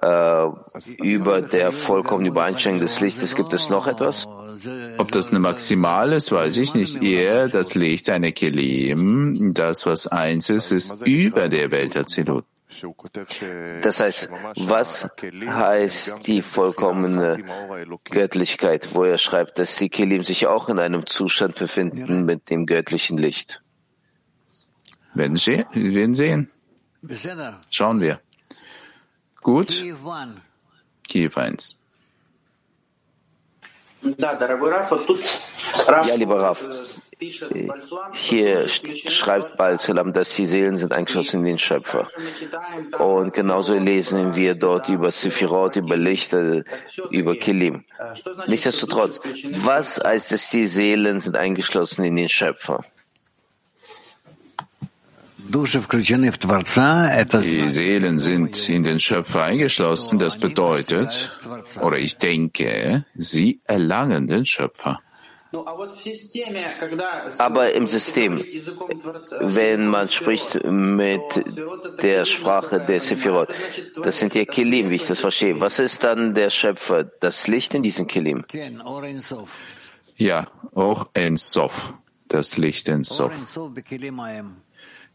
äh, 0.01 0.47
über 1.01 1.41
der 1.41 1.71
vollkommenen 1.71 2.31
Übereinstimmung 2.31 2.79
des 2.79 2.99
Lichtes 2.99 3.35
gibt 3.35 3.53
es 3.53 3.69
noch 3.69 3.87
etwas? 3.87 4.27
Ob 4.97 5.11
das 5.11 5.29
eine 5.29 5.39
Maximal 5.39 6.13
ist, 6.13 6.31
weiß 6.31 6.57
ich 6.57 6.75
nicht. 6.75 7.01
Eher 7.01 7.49
das 7.49 7.75
Licht 7.75 8.09
einer 8.09 8.31
Kelim, 8.31 9.53
das 9.53 9.85
was 9.85 10.07
eins 10.07 10.49
ist, 10.49 10.71
ist 10.71 11.05
über 11.05 11.49
der 11.49 11.71
Welt 11.71 11.95
Azilut. 11.95 12.45
Das 13.81 13.99
heißt, 13.99 14.29
was 14.57 15.07
heißt 15.47 16.27
die 16.27 16.41
vollkommene 16.41 17.43
Göttlichkeit, 18.03 18.93
wo 18.93 19.03
er 19.03 19.17
schreibt, 19.17 19.59
dass 19.59 19.75
die 19.77 19.89
Kelim 19.89 20.23
sich 20.23 20.47
auch 20.47 20.67
in 20.67 20.79
einem 20.79 21.05
Zustand 21.05 21.55
befinden 21.55 22.25
mit 22.25 22.49
dem 22.49 22.65
göttlichen 22.65 23.17
Licht? 23.17 23.61
Werden. 25.13 25.37
Wir 25.37 25.65
werden 25.73 26.15
sehen. 26.15 26.51
Schauen 27.69 28.01
wir. 28.01 28.19
Gut. 29.45 29.69
Kiew 31.07 31.29
1. 31.35 31.79
Ja, 34.17 36.15
lieber 36.15 36.41
Raf. 36.41 36.63
Hier 38.13 38.67
schreibt 38.67 39.55
Balzalam, 39.57 40.13
dass 40.13 40.33
die 40.33 40.47
Seelen 40.47 40.77
sind 40.77 40.93
eingeschlossen 40.93 41.41
in 41.41 41.45
den 41.45 41.59
Schöpfer. 41.59 42.07
Und 42.97 43.35
genauso 43.35 43.75
lesen 43.75 44.33
wir 44.33 44.55
dort 44.55 44.89
über 44.89 45.11
Sephirot, 45.11 45.75
über 45.75 45.95
Lichter, 45.95 46.63
über 47.11 47.35
Kilim. 47.35 47.83
Nichtsdestotrotz, 48.47 49.19
was 49.63 50.03
heißt 50.03 50.31
es, 50.31 50.49
die 50.49 50.65
Seelen 50.65 51.19
sind 51.19 51.37
eingeschlossen 51.37 52.03
in 52.03 52.15
den 52.15 52.29
Schöpfer? 52.29 52.83
Die 57.43 57.71
Seelen 57.71 58.19
sind 58.19 58.69
in 58.69 58.83
den 58.83 58.99
Schöpfer 58.99 59.43
eingeschlossen. 59.43 60.19
Das 60.19 60.37
bedeutet, 60.37 61.31
oder 61.81 61.97
ich 61.97 62.17
denke, 62.17 63.05
sie 63.15 63.61
erlangen 63.65 64.27
den 64.27 64.45
Schöpfer. 64.45 64.99
Aber 67.37 67.73
im 67.73 67.87
System, 67.87 68.43
wenn 69.39 69.87
man 69.87 70.09
spricht 70.09 70.63
mit 70.65 71.21
der 72.01 72.25
Sprache 72.25 72.83
der 72.85 72.99
Sephirot, 72.99 73.49
das 74.03 74.19
sind 74.19 74.35
ja 74.35 74.43
Kelim, 74.45 74.89
wie 74.89 74.95
ich 74.95 75.07
das 75.07 75.21
verstehe. 75.21 75.59
Was 75.61 75.79
ist 75.79 76.03
dann 76.03 76.33
der 76.33 76.49
Schöpfer? 76.49 77.03
Das 77.03 77.47
Licht 77.47 77.73
in 77.73 77.83
diesen 77.83 78.07
Kelim? 78.07 78.43
Ja, 80.17 80.47
auch 80.73 81.09
in 81.13 81.37
Sof, 81.37 81.93
das 82.27 82.57
Licht 82.57 82.89
in 82.89 83.03
Sof. 83.03 83.31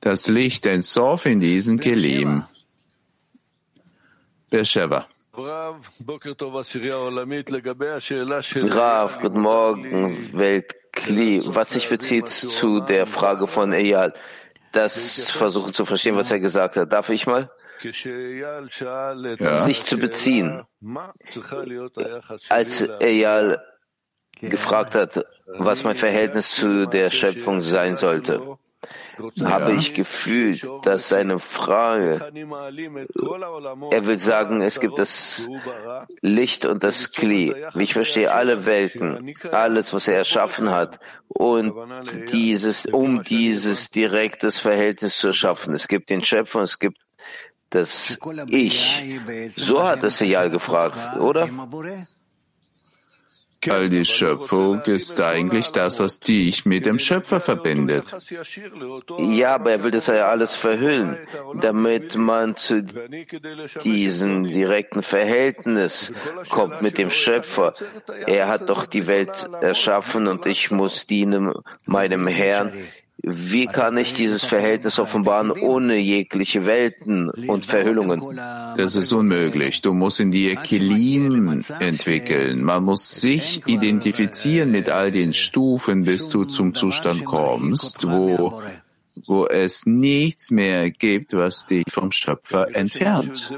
Das 0.00 0.28
Licht 0.28 0.66
in 0.66 0.82
Sof 0.82 1.26
in 1.26 1.40
diesen 1.40 1.78
Kelim. 1.78 2.44
Beersheba. 4.50 5.06
Rav, 5.32 5.76
guten 9.20 9.40
Morgen, 9.40 10.30
Weltkli. 10.32 11.42
Was 11.44 11.70
sich 11.70 11.88
bezieht 11.88 12.28
zu 12.28 12.80
der 12.80 13.06
Frage 13.06 13.46
von 13.46 13.72
Eyal, 13.72 14.12
das 14.72 15.30
versuchen 15.30 15.74
zu 15.74 15.84
verstehen, 15.84 16.16
was 16.16 16.30
er 16.30 16.40
gesagt 16.40 16.76
hat. 16.76 16.92
Darf 16.92 17.08
ich 17.10 17.26
mal? 17.26 17.50
Ja. 17.82 19.62
Sich 19.62 19.84
zu 19.84 19.98
beziehen. 19.98 20.62
Als 22.48 22.82
Eyal 23.00 23.62
gefragt 24.40 24.94
hat, 24.94 25.24
was 25.46 25.84
mein 25.84 25.94
Verhältnis 25.94 26.52
zu 26.52 26.86
der 26.86 27.10
Schöpfung 27.10 27.62
sein 27.62 27.96
sollte, 27.96 28.58
habe 29.44 29.72
ich 29.74 29.94
gefühlt, 29.94 30.66
dass 30.82 31.08
seine 31.08 31.38
Frage, 31.38 32.20
er 33.90 34.06
will 34.06 34.18
sagen, 34.18 34.60
es 34.60 34.80
gibt 34.80 34.98
das 34.98 35.48
Licht 36.20 36.64
und 36.66 36.82
das 36.84 37.12
Kli. 37.12 37.54
Ich 37.78 37.92
verstehe 37.92 38.32
alle 38.32 38.66
Welten, 38.66 39.34
alles, 39.52 39.92
was 39.92 40.08
er 40.08 40.16
erschaffen 40.16 40.70
hat, 40.70 41.00
und 41.28 41.72
dieses, 42.32 42.86
um 42.86 43.22
dieses 43.24 43.90
direktes 43.90 44.58
Verhältnis 44.58 45.18
zu 45.18 45.28
erschaffen. 45.28 45.74
Es 45.74 45.88
gibt 45.88 46.10
den 46.10 46.24
Schöpfer, 46.24 46.62
es 46.62 46.78
gibt 46.78 46.98
das 47.70 48.18
Ich. 48.48 49.00
So 49.54 49.82
hat 49.82 50.02
es 50.02 50.20
Eyal 50.20 50.50
gefragt, 50.50 50.98
oder? 51.18 51.48
All 53.68 53.90
die 53.90 54.06
Schöpfung 54.06 54.80
ist 54.82 55.20
eigentlich 55.20 55.70
das, 55.70 56.00
was 56.00 56.20
dich 56.20 56.64
mit 56.64 56.86
dem 56.86 56.98
Schöpfer 56.98 57.40
verbindet. 57.40 58.04
Ja, 59.18 59.54
aber 59.56 59.72
er 59.72 59.84
will 59.84 59.90
das 59.90 60.06
ja 60.06 60.28
alles 60.28 60.54
verhüllen, 60.54 61.18
damit 61.60 62.16
man 62.16 62.56
zu 62.56 62.82
diesem 63.84 64.44
direkten 64.44 65.02
Verhältnis 65.02 66.12
kommt 66.48 66.80
mit 66.80 66.96
dem 66.96 67.10
Schöpfer. 67.10 67.74
Er 68.26 68.48
hat 68.48 68.70
doch 68.70 68.86
die 68.86 69.06
Welt 69.06 69.48
erschaffen 69.60 70.26
und 70.26 70.46
ich 70.46 70.70
muss 70.70 71.06
dienen 71.06 71.52
meinem 71.84 72.26
Herrn 72.26 72.72
wie 73.22 73.66
kann 73.66 73.96
ich 73.98 74.14
dieses 74.14 74.44
Verhältnis 74.44 74.98
offenbaren 74.98 75.50
ohne 75.50 75.96
jegliche 75.96 76.64
Welten 76.64 77.28
und 77.30 77.66
Verhüllungen? 77.66 78.36
Das 78.76 78.96
ist 78.96 79.12
unmöglich. 79.12 79.82
Du 79.82 79.92
musst 79.92 80.20
in 80.20 80.30
dir 80.30 80.56
Kilim 80.56 81.62
entwickeln. 81.80 82.62
Man 82.64 82.84
muss 82.84 83.20
sich 83.20 83.62
identifizieren 83.66 84.70
mit 84.70 84.88
all 84.88 85.12
den 85.12 85.34
Stufen, 85.34 86.04
bis 86.04 86.30
du 86.30 86.44
zum 86.44 86.74
Zustand 86.74 87.24
kommst, 87.24 88.08
wo, 88.08 88.62
wo 89.26 89.46
es 89.46 89.84
nichts 89.84 90.50
mehr 90.50 90.90
gibt, 90.90 91.34
was 91.34 91.66
dich 91.66 91.84
vom 91.90 92.12
Schöpfer 92.12 92.74
entfernt 92.74 93.52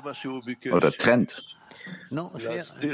oder 0.73 0.91
trennt. 0.91 1.43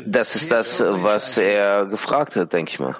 Das 0.07 0.37
ist 0.37 0.51
das, 0.51 0.81
was 0.81 1.38
er 1.38 1.87
gefragt 1.87 2.37
hat, 2.37 2.53
denke 2.53 2.72
ich 2.72 2.81
mal. 2.81 2.96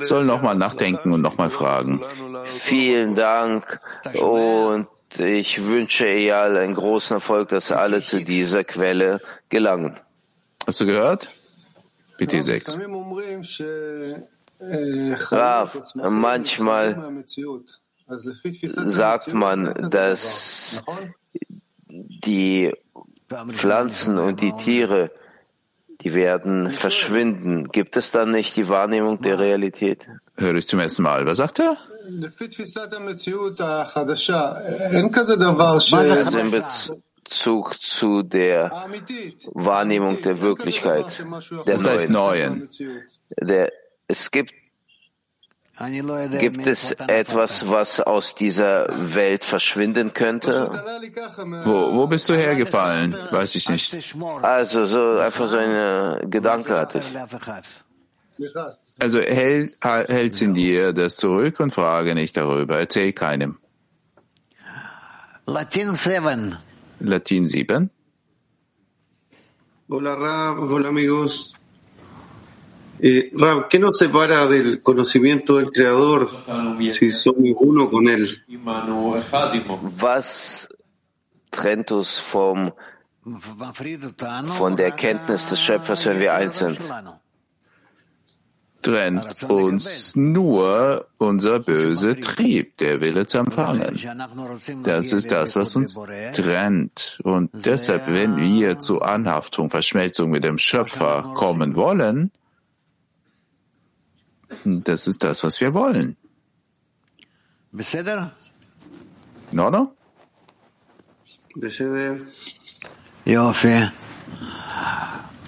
Soll 0.00 0.24
nochmal 0.24 0.54
nachdenken 0.54 1.12
und 1.12 1.20
nochmal 1.20 1.50
fragen. 1.50 2.02
Vielen 2.46 3.14
Dank 3.14 3.80
und 4.14 4.88
ich 5.18 5.64
wünsche 5.64 6.06
Eyal 6.06 6.56
einen 6.56 6.74
großen 6.74 7.16
Erfolg, 7.16 7.48
dass 7.48 7.72
alle 7.72 8.02
zu 8.02 8.24
dieser 8.24 8.64
Quelle 8.64 9.20
gelangen. 9.48 9.98
Hast 10.66 10.80
du 10.80 10.86
gehört? 10.86 11.28
Bitte 12.18 12.42
6. 12.42 12.78
Rav, 15.30 15.80
manchmal 15.94 17.14
sagt 18.84 19.32
man, 19.34 19.90
dass 19.90 20.82
die 21.88 22.72
Pflanzen 23.28 24.18
und 24.18 24.40
die 24.40 24.52
Tiere, 24.52 25.10
die 26.00 26.14
werden 26.14 26.70
verschwinden. 26.70 27.68
Gibt 27.68 27.96
es 27.96 28.10
dann 28.10 28.30
nicht 28.30 28.56
die 28.56 28.68
Wahrnehmung 28.68 29.20
der 29.20 29.38
Realität? 29.38 30.08
Höre 30.36 30.54
ich 30.54 30.66
zum 30.66 30.80
ersten 30.80 31.02
Mal. 31.02 31.26
Was 31.26 31.38
sagt 31.38 31.58
er? 31.58 31.76
Also 36.16 36.38
in 36.38 36.50
Bezug 36.50 37.82
zu 37.82 38.22
der 38.22 38.70
Wahrnehmung 39.52 40.22
der 40.22 40.40
Wirklichkeit. 40.40 41.04
Der 41.66 41.74
das 41.74 41.86
heißt 41.86 42.08
neuen. 42.08 42.68
Der, 43.40 43.70
es 44.06 44.30
gibt 44.30 44.54
Gibt 46.40 46.66
es 46.66 46.90
etwas, 46.92 47.68
was 47.68 48.00
aus 48.00 48.34
dieser 48.34 48.88
Welt 49.14 49.44
verschwinden 49.44 50.12
könnte? 50.12 50.70
Wo, 51.64 51.94
wo 51.94 52.06
bist 52.08 52.28
du 52.28 52.34
hergefallen? 52.34 53.14
Weiß 53.30 53.54
ich 53.54 53.68
nicht. 53.68 54.16
Also 54.42 54.86
so 54.86 55.18
einfach 55.18 55.48
so 55.48 55.56
ein 55.56 56.30
Gedanke 56.30 56.74
hatte 56.76 56.98
ich. 56.98 57.16
Also 58.98 59.20
hält 59.20 59.76
hält's 59.84 60.40
in 60.40 60.54
dir 60.54 60.92
das 60.92 61.16
zurück 61.16 61.60
und 61.60 61.72
frage 61.72 62.14
nicht 62.14 62.36
darüber. 62.36 62.78
Erzähl 62.78 63.12
keinem. 63.12 63.58
Latin 65.46 65.94
7. 65.94 66.56
Latin 67.00 67.46
7. 67.46 67.90
Hola 69.88 70.14
Rab, 70.14 70.58
hola 70.58 70.88
amigos. 70.88 71.54
Eh, 73.00 73.30
Rab, 73.34 73.68
¿qué 73.68 73.78
nos 73.78 73.96
separa 73.96 74.46
del 74.46 74.80
conocimiento 74.80 75.56
del 75.56 75.70
Creador 75.70 76.30
si 76.92 77.10
somos 77.10 77.50
uno 77.60 77.90
con 77.90 78.08
Él? 78.08 78.42
Was 80.00 80.68
trennt 81.50 81.92
uns 81.92 82.18
vom, 82.18 82.72
von 84.58 84.76
der 84.76 84.86
Erkenntnis 84.86 85.50
des 85.50 85.60
Schöpfers, 85.60 86.06
wenn 86.06 86.20
wir 86.20 86.34
eins 86.34 86.58
sind? 86.58 86.78
Trennt 88.80 89.42
uns 89.42 90.14
nur 90.14 91.06
unser 91.18 91.58
böser 91.58 92.18
Trieb, 92.20 92.76
der 92.78 93.00
Wille 93.00 93.26
zu 93.26 93.38
empfangen. 93.38 94.00
Das 94.84 95.12
ist 95.12 95.30
das, 95.32 95.56
was 95.56 95.74
uns 95.76 95.98
trennt. 96.32 97.18
Und 97.24 97.50
deshalb, 97.52 98.06
wenn 98.06 98.36
wir 98.36 98.78
zu 98.78 99.02
Anhaftung, 99.02 99.68
Verschmelzung 99.68 100.30
mit 100.30 100.44
dem 100.44 100.58
Schöpfer 100.58 101.32
kommen 101.34 101.74
wollen, 101.74 102.30
das 104.65 105.07
ist 105.07 105.23
das, 105.23 105.43
was 105.43 105.59
wir 105.61 105.73
wollen. 105.73 106.17
In 109.51 109.59
Ordnung? 109.59 109.93
יופי. 113.25 113.67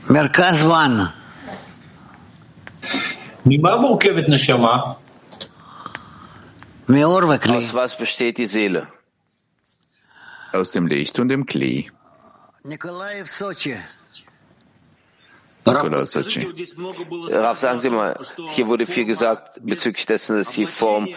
מרכז 0.10 0.63
וואן. 0.63 0.91
ממה 3.45 3.78
מורכבת 3.78 4.30
נשמה? 4.30 4.93
מאור 6.89 7.19
וכלי. 7.36 7.58
Aus 7.58 7.73
was 7.73 7.97
besteht 7.97 8.38
die 8.38 8.47
Seele? 8.47 8.86
aus 10.56 10.71
dem 10.71 10.88
Licht 10.88 11.19
und 11.19 11.30
dem 11.30 11.45
Kli. 11.45 11.91
Nikolaev 12.63 13.30
Sochi. 13.30 13.75
Rav, 15.66 17.59
sagen 17.59 17.81
Sie 17.81 17.90
mal, 17.90 18.18
hier 18.51 18.66
wurde 18.66 18.87
viel 18.87 19.05
gesagt 19.05 19.61
bezüglich 19.62 20.07
dessen, 20.07 20.37
dass 20.37 20.53
die 20.53 20.66
Form 20.66 21.09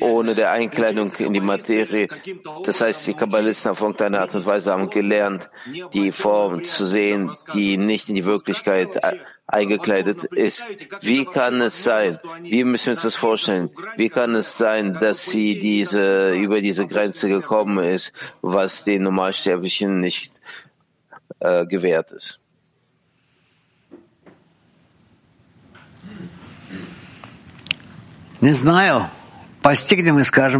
ohne 0.00 0.34
der 0.34 0.50
Einkleidung 0.50 1.12
in 1.14 1.32
die 1.32 1.40
Materie, 1.40 2.08
das 2.64 2.80
heißt, 2.80 3.06
die 3.06 3.14
Kabbalisten 3.14 3.70
auf 3.70 3.80
irgendeine 3.80 4.20
Art 4.20 4.34
und 4.34 4.44
Weise 4.44 4.72
haben 4.72 4.90
gelernt, 4.90 5.48
die 5.92 6.10
Form 6.10 6.64
zu 6.64 6.84
sehen, 6.84 7.30
die 7.54 7.76
nicht 7.76 8.08
in 8.08 8.16
die 8.16 8.24
Wirklichkeit 8.24 8.98
eingekleidet 9.46 10.24
ist. 10.24 10.66
Wie 11.02 11.24
kann 11.24 11.60
es 11.60 11.84
sein? 11.84 12.18
Wie 12.42 12.64
müssen 12.64 12.86
wir 12.86 12.92
uns 12.94 13.02
das 13.02 13.14
vorstellen? 13.14 13.70
Wie 13.96 14.08
kann 14.08 14.34
es 14.34 14.56
sein, 14.58 14.94
dass 14.94 15.26
sie 15.26 15.58
diese, 15.58 16.34
über 16.34 16.60
diese 16.60 16.86
Grenze 16.86 17.28
gekommen 17.28 17.84
ist, 17.84 18.12
was 18.40 18.84
den 18.84 19.02
Normalsterblichen 19.02 20.00
nicht 20.00 20.40
äh, 21.38 21.66
gewährt 21.66 22.12
ist? 22.12 22.41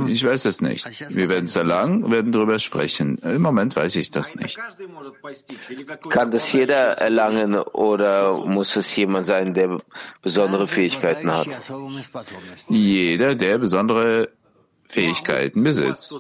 Ich 0.08 0.24
weiß 0.24 0.44
es 0.44 0.60
nicht. 0.60 0.88
Wir 1.10 1.28
werden 1.28 1.46
es 1.46 1.56
erlangen, 1.56 2.08
werden 2.12 2.30
darüber 2.30 2.60
sprechen. 2.60 3.18
Im 3.18 3.42
Moment 3.42 3.74
weiß 3.74 3.96
ich 3.96 4.12
das 4.12 4.36
nicht. 4.36 4.60
Kann 6.08 6.30
das 6.30 6.52
jeder 6.52 6.98
erlangen 6.98 7.56
oder 7.56 8.46
muss 8.46 8.76
es 8.76 8.94
jemand 8.94 9.26
sein, 9.26 9.52
der 9.54 9.78
besondere 10.22 10.68
Fähigkeiten 10.68 11.32
hat? 11.32 11.48
Jeder, 12.68 13.34
der 13.34 13.58
besondere 13.58 14.28
Fähigkeiten 14.88 15.64
besitzt. 15.64 16.12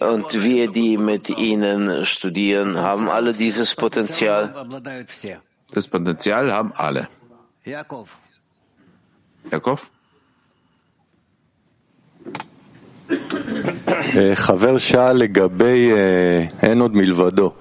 Und 0.00 0.42
wir, 0.44 0.70
die 0.70 0.96
mit 0.96 1.28
ihnen 1.28 2.04
studieren, 2.04 2.78
haben 2.78 3.08
alle 3.08 3.34
dieses 3.34 3.74
Potenzial? 3.74 4.54
Das 5.72 5.88
Potenzial 5.88 6.52
haben 6.52 6.72
alle. 6.76 7.08
Jakob. 7.64 8.08
Jakob? 9.50 9.80
חבר 14.34 14.78
שאל 14.78 15.16
לגבי 15.16 15.90
אין 16.62 16.80
עוד 16.80 16.96
מלבדו. 16.96 17.52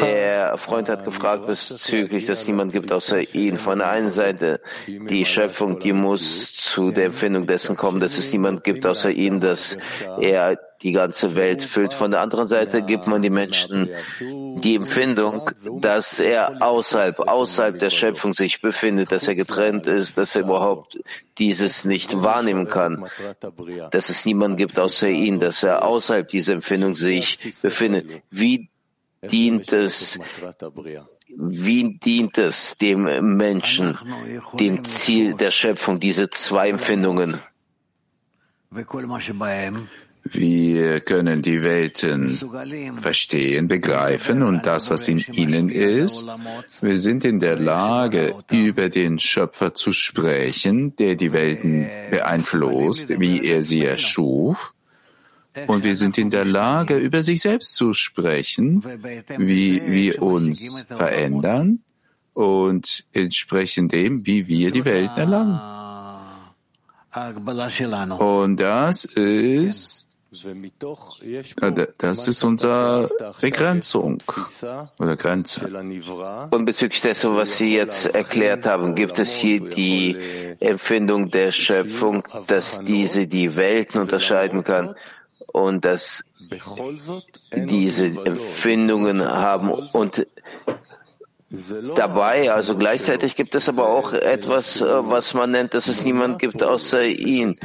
Der 0.00 0.58
Freund 0.58 0.88
hat 0.88 1.04
gefragt 1.04 1.46
bezüglich, 1.46 2.26
dass 2.26 2.46
niemand 2.46 2.72
gibt 2.72 2.90
außer 2.90 3.34
ihn. 3.34 3.58
Von 3.58 3.78
der 3.78 3.88
einen 3.88 4.10
Seite 4.10 4.60
die 4.86 5.24
Schöpfung, 5.24 5.78
die 5.78 5.92
muss 5.92 6.52
zu 6.52 6.90
der 6.90 7.06
Empfindung 7.06 7.46
dessen 7.46 7.76
kommen, 7.76 8.00
dass 8.00 8.18
es 8.18 8.32
niemand 8.32 8.64
gibt 8.64 8.84
außer 8.84 9.10
ihn, 9.10 9.38
dass 9.38 9.78
er 10.20 10.58
die 10.82 10.92
ganze 10.92 11.36
Welt 11.36 11.62
füllt. 11.62 11.92
Von 11.92 12.10
der 12.10 12.20
anderen 12.20 12.48
Seite 12.48 12.82
gibt 12.82 13.06
man 13.06 13.22
die 13.22 13.30
Menschen 13.30 13.90
die 14.18 14.76
Empfindung, 14.76 15.50
dass 15.78 16.18
er 16.18 16.62
außerhalb, 16.62 17.20
außerhalb 17.20 17.78
der 17.78 17.90
Schöpfung 17.90 18.32
sich 18.32 18.62
befindet, 18.62 19.12
dass 19.12 19.28
er 19.28 19.34
getrennt 19.34 19.86
ist, 19.86 20.16
dass 20.16 20.34
er 20.34 20.42
überhaupt 20.42 20.98
dieses 21.38 21.84
nicht 21.84 22.22
wahrnehmen 22.22 22.66
kann, 22.66 23.06
dass 23.90 24.08
es 24.08 24.24
niemand 24.24 24.56
gibt 24.56 24.78
außer 24.78 25.08
ihn, 25.08 25.38
dass 25.38 25.62
er 25.62 25.84
außerhalb 25.84 26.28
dieser 26.28 26.54
Empfindung 26.54 26.94
sich 26.94 27.38
befindet. 27.62 28.22
Wie 28.30 28.69
dient 29.22 29.72
es, 29.72 30.18
wie 31.28 31.98
dient 31.98 32.38
es 32.38 32.78
dem 32.78 33.36
Menschen, 33.36 33.98
dem 34.58 34.84
Ziel 34.84 35.34
der 35.34 35.50
Schöpfung, 35.50 36.00
diese 36.00 36.30
zwei 36.30 36.70
Empfindungen? 36.70 37.38
Wir 40.32 41.00
können 41.00 41.42
die 41.42 41.62
Welten 41.62 42.38
verstehen, 43.00 43.68
begreifen 43.68 44.42
und 44.42 44.66
das, 44.66 44.90
was 44.90 45.08
in 45.08 45.24
ihnen 45.32 45.70
ist. 45.70 46.26
Wir 46.80 46.98
sind 46.98 47.24
in 47.24 47.40
der 47.40 47.56
Lage, 47.56 48.34
über 48.50 48.90
den 48.90 49.18
Schöpfer 49.18 49.74
zu 49.74 49.92
sprechen, 49.92 50.94
der 50.96 51.16
die 51.16 51.32
Welten 51.32 51.88
beeinflusst, 52.10 53.08
wie 53.18 53.44
er 53.44 53.62
sie 53.62 53.84
erschuf. 53.84 54.74
Und 55.66 55.82
wir 55.82 55.96
sind 55.96 56.16
in 56.18 56.30
der 56.30 56.44
Lage, 56.44 56.96
über 56.96 57.22
sich 57.22 57.42
selbst 57.42 57.74
zu 57.74 57.92
sprechen, 57.92 58.84
wie 59.36 59.82
wir 59.84 60.22
uns 60.22 60.82
verändern 60.82 61.82
und 62.34 63.04
entsprechend 63.12 63.92
dem, 63.92 64.26
wie 64.26 64.46
wir 64.46 64.70
die 64.70 64.84
Welt 64.84 65.10
erlangen. 65.16 65.60
Und 68.18 68.60
das 68.60 69.04
ist 69.04 70.10
das 71.98 72.28
ist 72.28 72.44
unsere 72.44 73.10
Begrenzung 73.40 74.22
oder 74.98 75.16
Grenze. 75.16 75.66
Und 76.52 76.64
bezüglich 76.66 77.00
dessen, 77.00 77.34
was 77.34 77.58
Sie 77.58 77.74
jetzt 77.74 78.06
erklärt 78.06 78.64
haben, 78.64 78.94
gibt 78.94 79.18
es 79.18 79.32
hier 79.32 79.58
die 79.58 80.16
Empfindung 80.60 81.32
der 81.32 81.50
Schöpfung, 81.50 82.22
dass 82.46 82.84
diese 82.84 83.26
die 83.26 83.56
Welten 83.56 84.00
unterscheiden 84.00 84.62
kann 84.62 84.94
und 85.52 85.84
dass 85.84 86.24
diese 87.54 88.06
Empfindungen 88.06 89.22
haben 89.22 89.70
und 89.70 90.26
dabei, 91.96 92.52
also 92.52 92.76
gleichzeitig 92.76 93.34
gibt 93.36 93.54
es 93.54 93.68
aber 93.68 93.88
auch 93.88 94.12
etwas, 94.12 94.80
was 94.80 95.34
man 95.34 95.50
nennt, 95.50 95.74
dass 95.74 95.88
es 95.88 96.04
niemand 96.04 96.38
gibt 96.38 96.62
außer 96.62 97.04
ihn. 97.04 97.58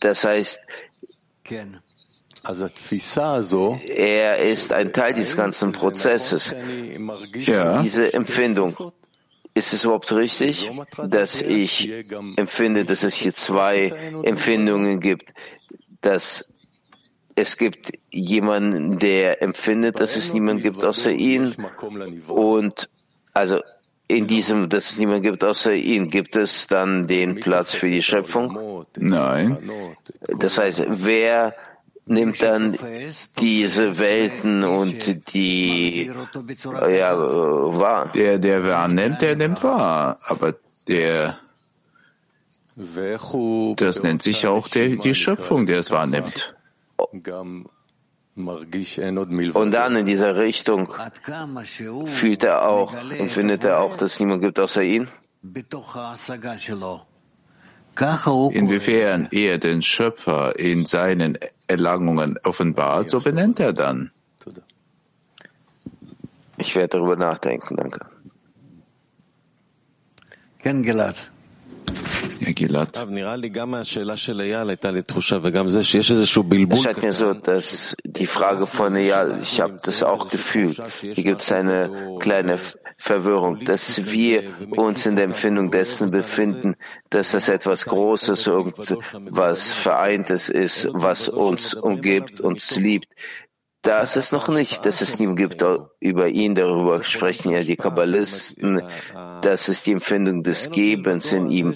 Das 0.00 0.24
heißt, 0.24 0.60
er 3.88 4.38
ist 4.38 4.72
ein 4.72 4.92
Teil 4.92 5.14
dieses 5.14 5.36
ganzen 5.36 5.72
Prozesses. 5.72 6.54
Ja. 7.34 7.82
Diese 7.82 8.12
Empfindung. 8.12 8.76
Ist 9.56 9.72
es 9.72 9.84
überhaupt 9.84 10.12
richtig, 10.12 10.68
dass 11.06 11.40
ich 11.40 11.88
empfinde, 12.36 12.84
dass 12.84 13.04
es 13.04 13.14
hier 13.14 13.32
zwei 13.32 13.86
Empfindungen 14.24 14.98
gibt, 14.98 15.32
dass 16.00 16.53
es 17.36 17.56
gibt 17.56 17.92
jemanden, 18.10 18.98
der 18.98 19.42
empfindet, 19.42 20.00
dass 20.00 20.16
es 20.16 20.32
niemand 20.32 20.62
gibt 20.62 20.84
außer 20.84 21.10
ihn. 21.10 21.54
Und 22.28 22.88
also 23.32 23.60
in 24.06 24.26
diesem, 24.26 24.68
dass 24.68 24.90
es 24.90 24.98
niemand 24.98 25.22
gibt 25.22 25.42
außer 25.42 25.72
ihn, 25.72 26.10
gibt 26.10 26.36
es 26.36 26.66
dann 26.66 27.06
den 27.06 27.40
Platz 27.40 27.72
für 27.72 27.88
die 27.88 28.02
Schöpfung? 28.02 28.86
Nein. 28.98 29.58
Das 30.38 30.58
heißt, 30.58 30.84
wer 30.86 31.54
nimmt 32.06 32.42
dann 32.42 32.76
diese 33.40 33.98
Welten 33.98 34.62
und 34.62 35.32
die 35.32 36.10
ja, 36.64 37.18
wahr? 37.18 38.12
Der, 38.14 38.38
der 38.38 38.64
wahrnimmt, 38.64 39.22
der 39.22 39.36
nimmt 39.36 39.62
wahr. 39.64 40.18
Aber 40.26 40.54
der 40.86 41.38
das 42.76 44.02
nennt 44.02 44.22
sich 44.22 44.46
auch 44.46 44.68
der, 44.68 44.88
die 44.96 45.14
Schöpfung, 45.14 45.64
der 45.66 45.78
es 45.78 45.90
wahrnimmt. 45.92 46.53
Und 48.36 49.70
dann 49.70 49.96
in 49.96 50.06
dieser 50.06 50.36
Richtung 50.36 50.92
fühlt 52.06 52.42
er 52.42 52.68
auch, 52.68 52.92
empfindet 53.18 53.64
er 53.64 53.80
auch, 53.80 53.96
dass 53.96 54.14
es 54.14 54.20
niemand 54.20 54.42
gibt 54.42 54.58
außer 54.58 54.82
ihn? 54.82 55.08
Inwiefern 58.52 59.28
er 59.30 59.58
den 59.58 59.82
Schöpfer 59.82 60.58
in 60.58 60.84
seinen 60.84 61.38
Erlangungen 61.68 62.38
offenbart, 62.42 63.10
so 63.10 63.20
benennt 63.20 63.60
er 63.60 63.72
dann. 63.72 64.10
Ich 66.56 66.74
werde 66.74 66.98
darüber 66.98 67.16
nachdenken, 67.16 67.76
danke. 67.76 68.00
Ken 70.62 70.82
Gilad. 70.82 71.30
Ja, 72.46 72.52
Gilad. 72.52 72.96
Es 76.70 76.82
scheint 76.82 77.02
mir 77.02 77.12
so, 77.12 77.32
dass 77.32 77.96
die 78.04 78.26
Frage 78.26 78.66
von 78.66 78.94
Eyal, 78.96 79.38
ich 79.42 79.60
habe 79.60 79.76
das 79.82 80.02
auch 80.02 80.28
gefühlt, 80.28 80.82
hier 81.00 81.24
gibt 81.24 81.42
es 81.42 81.52
eine 81.52 82.16
kleine 82.20 82.58
Verwirrung, 82.96 83.60
dass 83.64 84.04
wir 84.10 84.42
uns 84.70 85.06
in 85.06 85.16
der 85.16 85.24
Empfindung 85.24 85.70
dessen 85.70 86.10
befinden, 86.10 86.76
dass 87.10 87.32
das 87.32 87.48
etwas 87.48 87.86
Großes, 87.86 88.46
irgendwas 88.46 89.72
Vereintes 89.72 90.48
ist, 90.48 90.88
was 90.92 91.28
uns 91.28 91.74
umgibt, 91.74 92.40
uns 92.40 92.76
liebt. 92.76 93.08
Das 93.84 94.16
ist 94.16 94.32
noch 94.32 94.48
nicht, 94.48 94.86
dass 94.86 95.02
es 95.02 95.20
ihm 95.20 95.36
gibt, 95.36 95.62
über 96.00 96.28
ihn, 96.28 96.54
darüber 96.54 97.04
sprechen 97.04 97.50
ja 97.50 97.62
die 97.62 97.76
Kabbalisten, 97.76 98.80
das 99.42 99.68
ist 99.68 99.84
die 99.84 99.92
Empfindung 99.92 100.42
des 100.42 100.70
Gebens 100.70 101.32
in 101.32 101.50
ihm, 101.50 101.74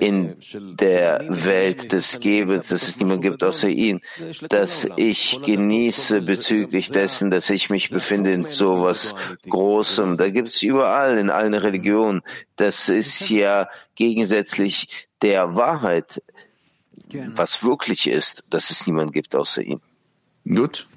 in 0.00 0.36
der 0.52 1.24
Welt 1.28 1.92
des 1.92 2.18
Gebens, 2.18 2.66
dass 2.66 2.88
es 2.88 2.98
niemand 2.98 3.22
gibt 3.22 3.44
außer 3.44 3.68
ihn, 3.68 4.00
dass 4.48 4.88
ich 4.96 5.40
genieße 5.40 6.22
bezüglich 6.22 6.90
dessen, 6.90 7.30
dass 7.30 7.48
ich 7.48 7.70
mich 7.70 7.90
befinde 7.90 8.32
in 8.32 8.42
so 8.42 8.82
was 8.82 9.14
Großem. 9.48 10.16
Da 10.16 10.30
gibt 10.30 10.48
es 10.48 10.62
überall, 10.62 11.16
in 11.16 11.30
allen 11.30 11.54
Religionen. 11.54 12.22
Das 12.56 12.88
ist 12.88 13.30
ja 13.30 13.68
gegensätzlich 13.94 15.06
der 15.22 15.54
Wahrheit, 15.54 16.20
was 17.36 17.62
wirklich 17.62 18.08
ist, 18.08 18.46
dass 18.50 18.70
es 18.70 18.88
niemand 18.88 19.12
gibt 19.12 19.36
außer 19.36 19.62
ihm. 19.62 19.80
Gut. 20.44 20.88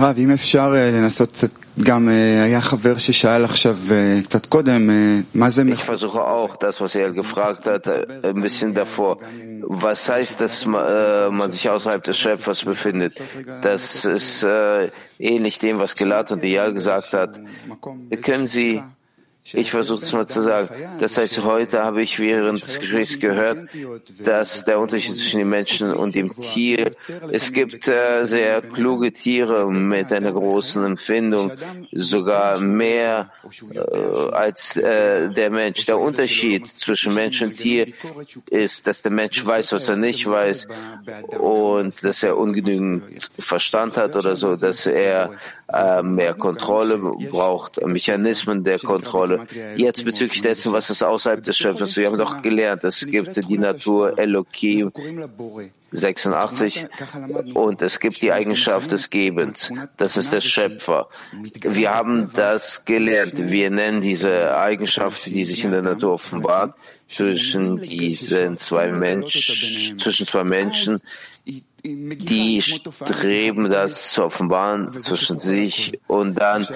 רב, 0.00 0.18
אם 0.18 0.30
אפשר 0.30 0.74
לנסות 0.92 1.30
קצת, 1.30 1.50
גם 1.84 2.08
היה 2.44 2.60
חבר 2.60 2.98
ששאל 2.98 3.44
עכשיו 3.44 3.76
קצת 4.24 4.46
קודם, 4.46 4.90
מה 5.34 5.50
זה... 5.50 5.62
Ich 5.62 5.84
versuche 5.84 6.20
auch 6.24 6.56
das, 6.56 6.80
was 6.80 6.94
er 6.94 7.10
gefragt 7.12 7.66
hat, 7.66 7.88
ein 8.24 8.40
bisschen 8.40 8.74
davor. 8.74 9.18
Was 9.68 10.08
heißt, 10.08 10.40
dass 10.40 10.66
man 10.66 11.50
sich 11.50 11.68
außerhalb 11.68 12.02
des 12.04 12.16
Schöpfers 12.18 12.64
befindet? 12.64 13.14
Das 13.62 14.04
ist 14.04 14.42
äh, 14.42 14.90
ähnlich 15.18 15.58
dem, 15.58 15.78
was 15.78 15.96
Gelat 15.96 16.30
und 16.32 16.42
Eyal 16.44 16.72
gesagt 16.72 17.12
hat. 17.12 17.32
Können 18.22 18.46
Sie 18.46 18.82
ich 19.43 19.71
versuche 19.71 20.05
es 20.05 20.13
mal 20.13 20.27
zu 20.27 20.41
sagen. 20.43 20.69
Das 20.99 21.17
heißt, 21.17 21.43
heute 21.43 21.83
habe 21.83 22.01
ich 22.03 22.19
während 22.19 22.63
des 22.63 22.79
Gesprächs 22.79 23.19
gehört, 23.19 23.57
dass 24.23 24.65
der 24.65 24.79
Unterschied 24.79 25.17
zwischen 25.17 25.39
dem 25.39 25.49
Menschen 25.49 25.93
und 25.93 26.13
dem 26.15 26.31
Tier, 26.39 26.91
es 27.31 27.51
gibt 27.51 27.87
äh, 27.87 28.25
sehr 28.25 28.61
kluge 28.61 29.11
Tiere 29.11 29.71
mit 29.71 30.11
einer 30.13 30.31
großen 30.31 30.85
Empfindung, 30.85 31.51
sogar 31.91 32.59
mehr 32.59 33.31
äh, 33.71 33.79
als 34.31 34.77
äh, 34.77 35.29
der 35.29 35.49
Mensch. 35.49 35.85
Der 35.85 35.99
Unterschied 35.99 36.67
zwischen 36.67 37.13
Mensch 37.13 37.41
und 37.41 37.57
Tier 37.57 37.87
ist, 38.49 38.85
dass 38.85 39.01
der 39.01 39.11
Mensch 39.11 39.43
weiß, 39.43 39.73
was 39.73 39.89
er 39.89 39.97
nicht 39.97 40.29
weiß 40.29 40.67
und 41.39 42.03
dass 42.03 42.23
er 42.23 42.37
ungenügend 42.37 43.29
Verstand 43.39 43.97
hat 43.97 44.15
oder 44.15 44.35
so, 44.35 44.55
dass 44.55 44.85
er 44.85 45.31
mehr 46.03 46.33
Kontrolle 46.33 46.97
braucht, 46.97 47.85
Mechanismen 47.85 48.63
der 48.63 48.79
Kontrolle. 48.79 49.47
Jetzt 49.75 50.03
bezüglich 50.05 50.41
dessen, 50.41 50.73
was 50.73 50.89
ist 50.89 51.03
außerhalb 51.03 51.43
des 51.43 51.57
Schöpfers. 51.57 51.97
Wir 51.97 52.07
haben 52.07 52.17
doch 52.17 52.41
gelernt, 52.41 52.83
es 52.83 53.05
gibt 53.05 53.35
die 53.49 53.57
Natur 53.57 54.17
Elohim 54.17 54.91
86 55.91 56.85
und 57.53 57.81
es 57.81 57.99
gibt 57.99 58.21
die 58.21 58.31
Eigenschaft 58.31 58.91
des 58.91 59.09
Gebens. 59.09 59.71
Das 59.97 60.17
ist 60.17 60.31
der 60.31 60.41
Schöpfer. 60.41 61.09
Wir 61.61 61.91
haben 61.91 62.31
das 62.33 62.85
gelernt. 62.85 63.33
Wir 63.35 63.69
nennen 63.69 64.01
diese 64.01 64.57
Eigenschaft, 64.57 65.25
die 65.25 65.43
sich 65.43 65.63
in 65.65 65.71
der 65.71 65.81
Natur 65.81 66.13
offenbart, 66.13 66.75
zwischen 67.09 67.81
diesen 67.81 68.57
zwei 68.57 68.89
Menschen, 68.91 69.99
zwischen 69.99 70.25
zwei 70.27 70.45
Menschen, 70.45 71.01
die 71.83 72.61
streben 72.61 73.69
das 73.69 74.11
zu 74.11 74.23
offenbaren 74.23 74.91
zwischen 74.91 75.39
sich 75.39 75.99
und 76.07 76.35
dann, 76.35 76.67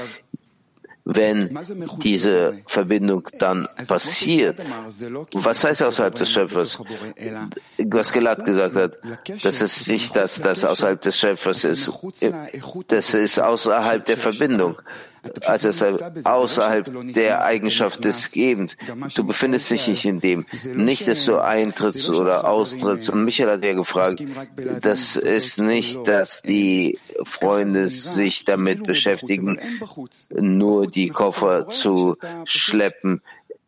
wenn 1.03 1.57
diese 2.01 2.59
Verbindung 2.65 3.27
dann 3.37 3.67
passiert, 3.87 4.57
was 5.33 5.63
heißt 5.63 5.83
außerhalb 5.83 6.15
des 6.15 6.31
Schöpfers? 6.31 6.79
Was 7.77 8.11
Gelat 8.11 8.43
gesagt 8.45 8.75
hat, 8.75 8.93
das 9.43 9.61
ist 9.61 9.87
nicht 9.87 10.15
das, 10.15 10.41
das 10.41 10.65
außerhalb 10.65 10.99
des 11.01 11.19
Schöpfers 11.19 11.63
ist. 11.63 11.91
Das 12.87 13.13
ist 13.13 13.39
außerhalb 13.39 14.05
der 14.05 14.17
Verbindung 14.17 14.77
also 15.45 15.69
außerhalb 16.23 17.13
der 17.13 17.43
Eigenschaft 17.43 18.03
des 18.03 18.31
Gebens. 18.31 18.75
Du 19.15 19.25
befindest 19.25 19.69
dich 19.71 19.87
nicht 19.87 20.05
in 20.05 20.19
dem. 20.19 20.45
Nicht, 20.75 21.07
dass 21.07 21.25
du 21.25 21.39
eintrittst 21.39 22.09
oder 22.09 22.47
austrittst. 22.47 23.09
Und 23.09 23.25
Michael 23.25 23.51
hat 23.51 23.63
ja 23.63 23.73
gefragt, 23.73 24.23
das 24.81 25.15
ist 25.15 25.59
nicht, 25.59 26.07
dass 26.07 26.41
die 26.41 26.97
Freunde 27.23 27.89
sich 27.89 28.45
damit 28.45 28.83
beschäftigen, 28.83 29.59
nur 30.29 30.87
die 30.87 31.09
Koffer 31.09 31.67
zu 31.67 32.17
schleppen. 32.45 33.21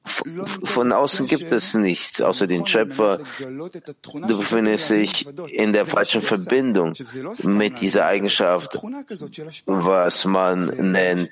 Von 0.07 0.91
außen 0.91 1.27
gibt 1.27 1.51
es 1.51 1.73
nichts 1.73 2.21
außer 2.21 2.47
den 2.47 2.65
Schöpfer. 2.65 3.19
Du 3.39 4.37
befindest 4.37 4.89
dich 4.89 5.27
in 5.51 5.73
der 5.73 5.85
falschen 5.85 6.21
Verbindung 6.21 6.93
mit 7.43 7.81
dieser 7.81 8.05
Eigenschaft, 8.05 8.79
was 9.65 10.25
man 10.25 10.91
nennt, 10.91 11.29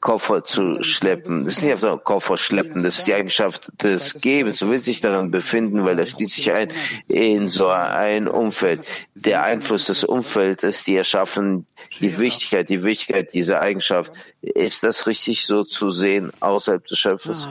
Koffer 0.00 0.44
zu 0.44 0.82
schleppen. 0.82 1.44
Das 1.44 1.54
ist 1.54 1.62
nicht 1.62 1.72
einfach 1.72 2.02
Koffer 2.04 2.36
schleppen, 2.36 2.82
das 2.82 2.98
ist 2.98 3.06
die 3.06 3.14
Eigenschaft 3.14 3.70
des 3.82 4.20
Gebens. 4.20 4.58
Du 4.58 4.68
willst 4.68 4.86
dich 4.86 5.00
daran 5.00 5.30
befinden, 5.30 5.84
weil 5.84 5.98
er 5.98 6.06
schließt 6.06 6.34
sich 6.34 6.52
ein 6.52 6.72
in 7.08 7.48
so 7.48 7.68
ein 7.68 8.28
Umfeld. 8.28 8.80
Der 9.14 9.42
Einfluss 9.42 9.86
des 9.86 10.04
Umfelds 10.04 10.62
ist 10.62 10.86
die 10.86 10.96
Erschaffen, 10.96 11.66
die 12.00 12.18
Wichtigkeit, 12.18 12.68
die 12.68 12.82
Wichtigkeit 12.82 13.32
dieser 13.32 13.60
Eigenschaft. 13.60 14.12
Ist 14.42 14.82
das 14.82 15.06
richtig 15.06 15.46
so 15.46 15.64
zu 15.64 15.90
sehen 15.90 16.32
außerhalb 16.40 16.86
des 16.86 16.98
Schöpfers? 16.98 17.46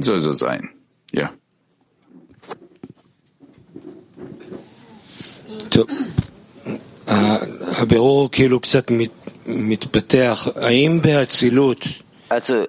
Soll 0.00 0.20
so 0.20 0.34
sein. 0.34 0.70
Ja. 1.12 1.30
Also 12.28 12.66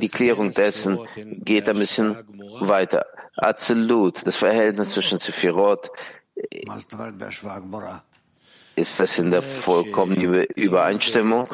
die 0.00 0.08
Klärung 0.08 0.52
dessen 0.52 0.98
geht 1.44 1.68
ein 1.68 1.78
bisschen 1.78 2.16
weiter. 2.60 3.06
Absolut, 3.36 4.26
das 4.26 4.36
Verhältnis 4.36 4.90
zwischen 4.90 5.20
Sephirot 5.20 5.90
ist 8.80 8.98
das 8.98 9.18
in 9.18 9.30
der 9.30 9.42
vollkommenen 9.42 10.44
Übereinstimmung? 10.56 11.46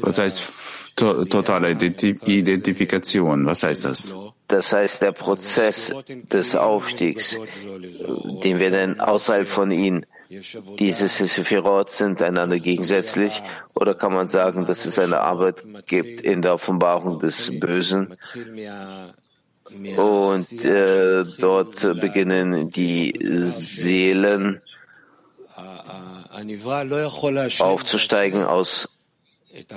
Was 0.00 0.18
heißt 0.18 0.52
to 0.96 1.24
totale 1.26 1.70
Identifikation? 1.70 3.46
Was 3.46 3.62
heißt 3.62 3.84
das? 3.84 4.14
Das 4.48 4.72
heißt, 4.72 5.02
der 5.02 5.12
Prozess 5.12 5.94
des 6.08 6.56
Aufstiegs, 6.56 7.38
den 8.42 8.58
wir 8.58 8.70
nennen 8.70 8.98
außerhalb 9.00 9.46
von 9.48 9.70
ihnen, 9.70 10.06
diese 10.78 11.08
Sephirot 11.08 11.90
sind 11.92 12.22
einander 12.22 12.58
gegensätzlich 12.58 13.42
oder 13.74 13.94
kann 13.94 14.12
man 14.12 14.28
sagen, 14.28 14.66
dass 14.66 14.86
es 14.86 14.98
eine 14.98 15.20
Arbeit 15.20 15.62
gibt 15.86 16.20
in 16.20 16.40
der 16.42 16.54
Offenbarung 16.54 17.18
des 17.18 17.58
Bösen 17.58 18.16
und 19.96 20.64
äh, 20.64 21.24
dort 21.38 22.00
beginnen 22.00 22.70
die 22.70 23.14
Seelen 23.22 24.60
aufzusteigen 27.60 28.44
aus 28.44 28.88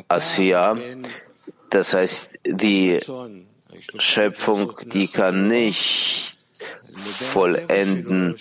Asiya. 0.07 0.77
Das 1.69 1.93
heißt, 1.93 2.39
die 2.45 2.99
Schöpfung, 3.97 4.77
die 4.85 5.07
kann 5.07 5.47
nicht 5.47 6.37
vollenden, 7.31 8.35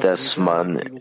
dass 0.00 0.36
man 0.36 1.00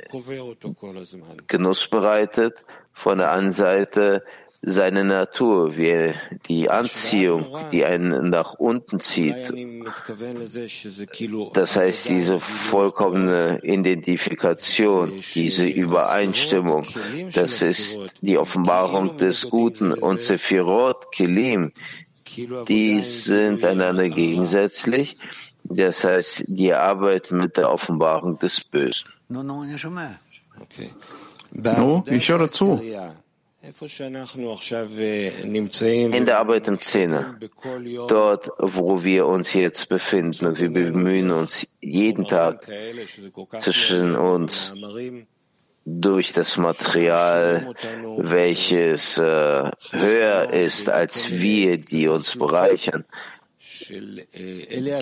Genuss 1.47 1.87
bereitet. 1.87 2.65
Von 2.91 3.17
der 3.17 3.31
anderen 3.31 3.51
Seite 3.51 4.23
seine 4.67 5.03
Natur, 5.03 5.77
wie 5.77 6.15
die 6.47 6.67
Anziehung, 6.69 7.45
die 7.71 7.85
einen 7.85 8.31
nach 8.31 8.55
unten 8.55 8.99
zieht. 8.99 9.53
Das 11.53 11.75
heißt, 11.75 12.09
diese 12.09 12.39
vollkommene 12.39 13.59
Identifikation, 13.61 15.11
diese 15.35 15.67
Übereinstimmung, 15.67 16.87
das 17.33 17.61
ist 17.61 17.99
die 18.21 18.39
Offenbarung 18.39 19.17
des 19.17 19.51
Guten 19.51 19.93
und 19.93 20.21
Sephirot, 20.21 21.11
Kelim, 21.11 21.71
die 22.67 23.01
sind 23.01 23.63
einander 23.63 24.09
gegensätzlich. 24.09 25.17
Das 25.63 26.03
heißt, 26.03 26.45
die 26.47 26.73
Arbeit 26.73 27.31
mit 27.31 27.57
der 27.57 27.71
Offenbarung 27.71 28.39
des 28.39 28.63
Bösen. 28.63 29.09
No, 29.29 29.63
ich 32.07 32.29
höre 32.29 32.49
zu. 32.49 32.81
In 36.11 36.25
der 36.25 36.39
Arbeit 36.39 36.67
im 36.67 36.79
Zehner, 36.79 37.39
dort, 38.07 38.51
wo 38.59 39.03
wir 39.03 39.25
uns 39.25 39.53
jetzt 39.53 39.89
befinden, 39.89 40.45
und 40.45 40.59
wir 40.59 40.69
bemühen 40.69 41.31
uns 41.31 41.67
jeden 41.81 42.27
Tag 42.27 42.67
zwischen 43.59 44.15
uns 44.15 44.73
durch 45.83 46.31
das 46.33 46.57
Material, 46.57 47.73
welches 48.17 49.17
äh, 49.17 49.71
höher 49.91 50.53
ist 50.53 50.89
als 50.89 51.31
wir, 51.31 51.77
die 51.77 52.07
uns 52.07 52.37
bereichern, 52.37 53.05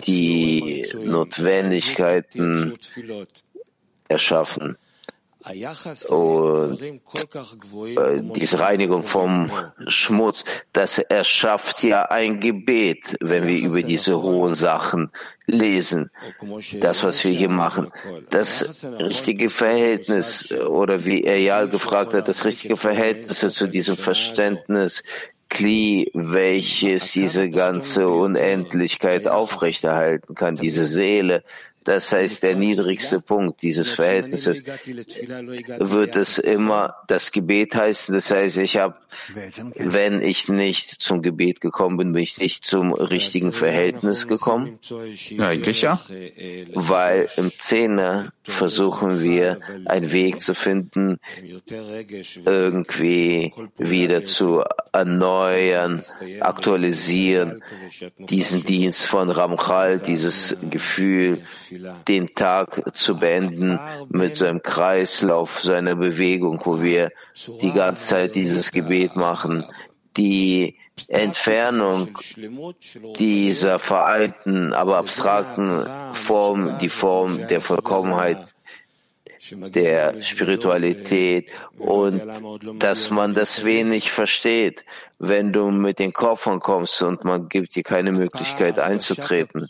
die 0.08 0.86
Notwendigkeiten 1.04 2.78
erschaffen 4.08 4.78
diese 8.35 8.60
Reinigung 8.60 9.04
vom 9.04 9.52
Schmutz, 9.87 10.46
das 10.71 11.00
erschafft 11.00 11.83
ja 11.83 12.04
ein 12.04 12.39
Gebet, 12.39 13.17
wenn 13.19 13.46
wir 13.48 13.60
über 13.60 13.81
diese 13.81 14.21
hohen 14.21 14.56
Sachen 14.56 15.12
lesen. 15.46 16.10
Das, 16.79 17.04
was 17.04 17.23
wir 17.25 17.31
hier 17.31 17.50
machen. 17.50 17.91
Das 18.29 18.85
richtige 19.00 19.50
Verhältnis, 19.50 20.52
oder 20.52 21.04
wie 21.06 21.25
Eyal 21.25 21.67
gefragt 21.69 22.13
hat, 22.13 22.27
das 22.27 22.46
richtige 22.46 22.77
Verhältnis 22.77 23.39
zu 23.39 23.67
diesem 23.67 23.98
Verständnis, 23.98 25.04
Kli, 25.50 26.10
welches 26.15 27.12
diese 27.12 27.48
ganze 27.48 28.08
Unendlichkeit 28.08 29.27
aufrechterhalten 29.27 30.33
kann, 30.33 30.56
diese 30.56 30.87
Seele, 30.87 31.44
das 31.84 32.12
heißt 32.12 32.44
der 32.44 32.56
niedrigste 32.56 33.19
Punkt 33.19 33.62
dieses 33.62 33.92
Verhältnisses, 33.92 34.63
wird 34.65 36.15
es 36.15 36.38
immer 36.38 36.96
das 37.08 37.31
Gebet 37.31 37.75
heißen. 37.75 38.13
Das 38.15 38.31
heißt, 38.31 38.58
ich 38.58 38.77
habe, 38.77 38.96
wenn 39.76 40.22
ich 40.22 40.48
nicht 40.50 41.02
zum 41.02 41.22
Gebet 41.22 41.62
gekommen 41.62 41.98
bin, 41.98 42.14
bin 42.14 42.24
ich 42.24 42.38
nicht 42.38 42.66
zum 42.66 42.94
richtigen 42.94 43.54
Verhältnis 43.54 44.28
gekommen. 44.28 44.80
Eigentlich 45.40 45.82
ja. 45.82 46.00
Weil 46.74 47.28
im 47.38 47.52
Zehner 47.52 48.32
versuchen 48.44 49.22
wir, 49.22 49.60
einen 49.86 50.12
Weg 50.12 50.42
zu 50.42 50.54
finden, 50.54 51.20
irgendwie 52.46 53.54
wieder 53.78 54.26
zu 54.26 54.64
erneuern, 54.92 56.04
aktualisieren, 56.40 57.64
diesen 58.18 58.64
Dienst 58.64 59.08
von 59.08 59.30
Ramchal, 59.30 60.00
dieses 60.00 60.58
Gefühl, 60.70 61.40
den 62.08 62.36
Tag 62.36 62.82
zu 62.94 63.20
beenden 63.20 63.80
mit 64.10 64.38
so 64.38 64.46
einem 64.46 64.62
Kreislauf, 64.62 65.62
so 65.62 65.72
einer 65.72 65.96
Bewegung, 65.96 66.62
wo 66.64 66.82
wir 66.82 67.12
die 67.62 67.71
ganze 67.71 68.08
Zeit 68.08 68.36
dieses 68.36 68.71
Gebet 68.71 69.15
machen, 69.15 69.65
die 70.17 70.75
Entfernung 71.08 72.17
dieser 73.17 73.79
vereinten, 73.79 74.73
aber 74.73 74.98
abstrakten 74.98 75.88
Form, 76.13 76.77
die 76.79 76.90
Form 76.90 77.48
der 77.48 77.62
Vollkommenheit, 77.62 78.54
der 79.52 80.21
Spiritualität 80.21 81.52
und 81.77 82.21
dass 82.79 83.10
man 83.10 83.34
das 83.34 83.65
wenig 83.65 84.12
versteht, 84.12 84.86
wenn 85.19 85.52
du 85.52 85.71
mit 85.71 86.00
den 86.00 86.13
Koffern 86.13 86.60
kommst 86.60 87.02
und 87.02 87.23
man 87.23 87.50
gibt 87.50 87.75
dir 87.75 87.84
keine 87.84 88.12
Möglichkeit 88.12 88.79
einzutreten. 88.79 89.69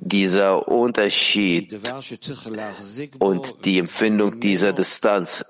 Dieser 0.00 0.68
Unterschied 0.68 1.76
und 3.18 3.64
die 3.64 3.78
Empfindung 3.78 4.40
dieser 4.40 4.72
Distanz 4.72 5.44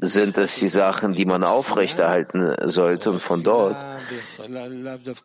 sind 0.00 0.36
es 0.38 0.58
die 0.58 0.68
Sachen, 0.68 1.14
die 1.14 1.24
man 1.24 1.44
aufrechterhalten 1.44 2.54
sollte. 2.68 3.10
Und 3.12 3.22
von 3.22 3.42
dort 3.42 3.76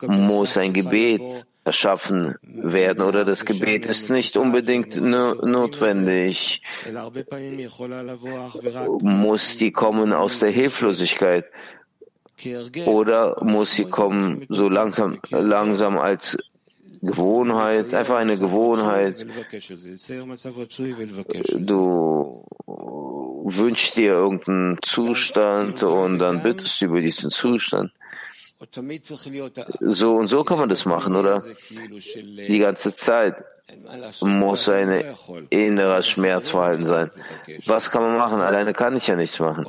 muss 0.08 0.58
ein 0.58 0.74
Gebet 0.74 1.22
erschaffen 1.64 2.36
werden 2.42 3.04
oder 3.04 3.26
das 3.26 3.46
Gebet 3.46 3.86
ist 3.86 4.10
nicht 4.10 4.38
unbedingt 4.38 4.96
notwendig, 4.96 6.62
muss 9.02 9.58
die 9.58 9.72
kommen 9.72 10.14
aus 10.14 10.40
der 10.40 10.52
Hilflosigkeit 10.52 11.46
oder 12.86 13.44
muss 13.44 13.74
sie 13.74 13.86
kommen 13.86 14.46
so 14.50 14.70
langsam, 14.70 15.20
langsam 15.30 15.98
als 15.98 16.38
Gewohnheit, 17.02 17.94
einfach 17.94 18.18
eine 18.18 18.38
Gewohnheit. 18.38 19.26
Du 21.58 22.46
wünschst 23.46 23.96
dir 23.96 24.12
irgendeinen 24.12 24.78
Zustand 24.82 25.84
und 25.84 26.20
dann 26.20 26.44
bittest 26.44 26.82
du 26.82 26.86
über 26.86 27.02
diesen 27.02 27.32
Zustand. 27.32 27.92
So 29.80 30.16
und 30.16 30.28
so 30.28 30.44
kann 30.44 30.58
man 30.58 30.70
das 30.70 30.86
machen, 30.86 31.16
oder? 31.16 31.42
Die 31.70 32.60
ganze 32.60 32.94
Zeit 32.94 33.44
muss 34.22 34.70
ein 34.70 35.04
innerer 35.50 36.02
Schmerz 36.02 36.50
vorhanden 36.50 36.86
sein. 36.86 37.12
Was 37.66 37.92
kann 37.92 38.04
man 38.04 38.18
machen? 38.18 38.42
Alleine 38.42 38.74
kann 38.74 38.96
ich 38.96 39.08
ja 39.08 39.16
nichts 39.16 39.40
machen. 39.40 39.66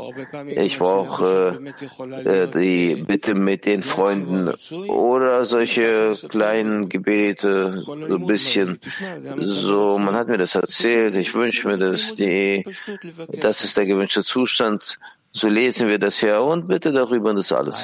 Ich 0.47 0.79
brauche 0.79 1.59
äh, 2.25 2.47
die 2.49 3.03
Bitte 3.07 3.35
mit 3.35 3.67
den 3.67 3.83
Freunden 3.83 4.53
oder 4.89 5.45
solche 5.45 6.13
kleinen 6.29 6.89
Gebete, 6.89 7.83
so 7.85 7.93
ein 7.93 8.27
bisschen. 8.27 8.79
So, 9.39 9.99
man 9.99 10.15
hat 10.15 10.29
mir 10.29 10.39
das 10.39 10.55
erzählt, 10.55 11.17
ich 11.17 11.35
wünsche 11.35 11.69
mir 11.69 11.77
das, 11.77 12.15
die, 12.15 12.65
das 13.41 13.65
ist 13.65 13.77
der 13.77 13.87
gewünschte 13.87 14.25
Zustand. 14.25 14.99
So 15.33 15.49
lesen 15.49 15.87
wir 15.89 15.99
das 15.99 16.21
ja 16.23 16.41
und 16.41 16.67
bitte 16.67 16.93
darüber 16.93 17.31
und 17.31 17.37
das 17.37 17.53
alles. 17.53 17.77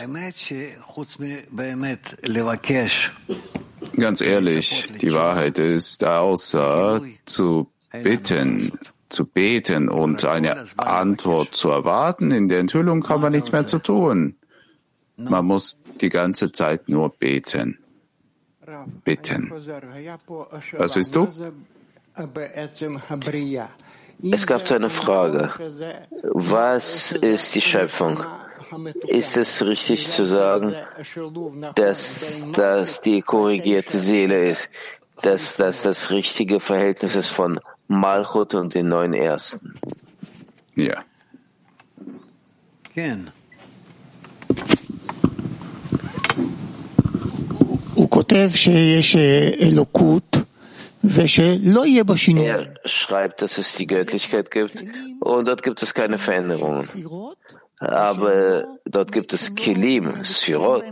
Ganz 3.95 4.21
ehrlich, 4.21 4.89
die 5.01 5.13
Wahrheit 5.13 5.59
ist, 5.59 6.05
außer 6.05 7.03
zu 7.25 7.69
bitten, 8.03 8.73
zu 9.09 9.25
beten 9.25 9.89
und 9.89 10.25
eine 10.25 10.67
Antwort 10.77 11.55
zu 11.55 11.71
erwarten, 11.71 12.31
in 12.31 12.49
der 12.49 12.61
Enthüllung 12.61 13.03
kann 13.03 13.21
man 13.21 13.33
nichts 13.33 13.53
mehr 13.53 13.65
zu 13.65 13.79
tun. 13.79 14.37
Man 15.17 15.45
muss 15.47 15.79
die 16.01 16.11
ganze 16.11 16.53
Zeit 16.53 16.89
nur 16.89 17.11
beten. 17.11 17.79
Bitten. 19.05 19.51
Was 19.51 20.97
willst 20.97 21.15
du? 21.15 21.29
Es 24.33 24.47
gab 24.47 24.67
so 24.67 24.75
eine 24.75 24.91
Frage. 24.91 25.53
Was 26.23 27.13
ist 27.13 27.55
die 27.55 27.61
Schöpfung? 27.61 28.25
Ist 29.07 29.37
es 29.37 29.65
richtig 29.65 30.11
zu 30.11 30.27
sagen, 30.27 30.75
dass 31.75 32.47
das 32.53 33.01
die 33.01 33.23
korrigierte 33.23 33.99
Seele 33.99 34.51
ist, 34.51 34.69
dass 35.23 35.57
das 35.57 35.83
das 35.83 36.11
richtige 36.11 36.61
Verhältnis 36.61 37.17
ist 37.17 37.29
von 37.29 37.61
Malchut 37.89 38.55
und 38.55 38.75
den 38.75 38.89
neun 38.89 39.15
Ersten? 39.15 39.75
Ja. 40.75 41.05
Er 52.43 52.75
schreibt, 52.85 53.43
dass 53.43 53.59
es 53.59 53.75
die 53.75 53.87
Göttlichkeit 53.87 54.51
gibt 54.51 54.83
und 55.21 55.47
dort 55.47 55.63
gibt 55.63 55.83
es 55.83 55.95
keine 55.95 56.19
Veränderungen. 56.19 56.89
Aber 57.79 58.79
dort 58.85 59.13
gibt 59.13 59.33
es 59.33 59.55
Kelim, 59.55 60.25
Sphirot. 60.25 60.85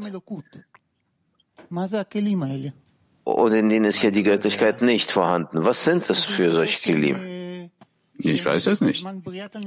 Und 3.25 3.53
in 3.53 3.69
denen 3.71 3.87
ist 3.87 4.03
ja 4.03 4.11
die 4.11 4.23
Göttlichkeit 4.23 4.83
nicht 4.83 5.11
vorhanden. 5.11 5.65
Was 5.65 5.85
sind 5.85 6.09
das 6.11 6.25
für 6.25 6.53
solche 6.53 6.81
Kelim? 6.81 7.71
Ich 8.19 8.45
weiß 8.45 8.67
es 8.67 8.81
nicht. 8.81 9.07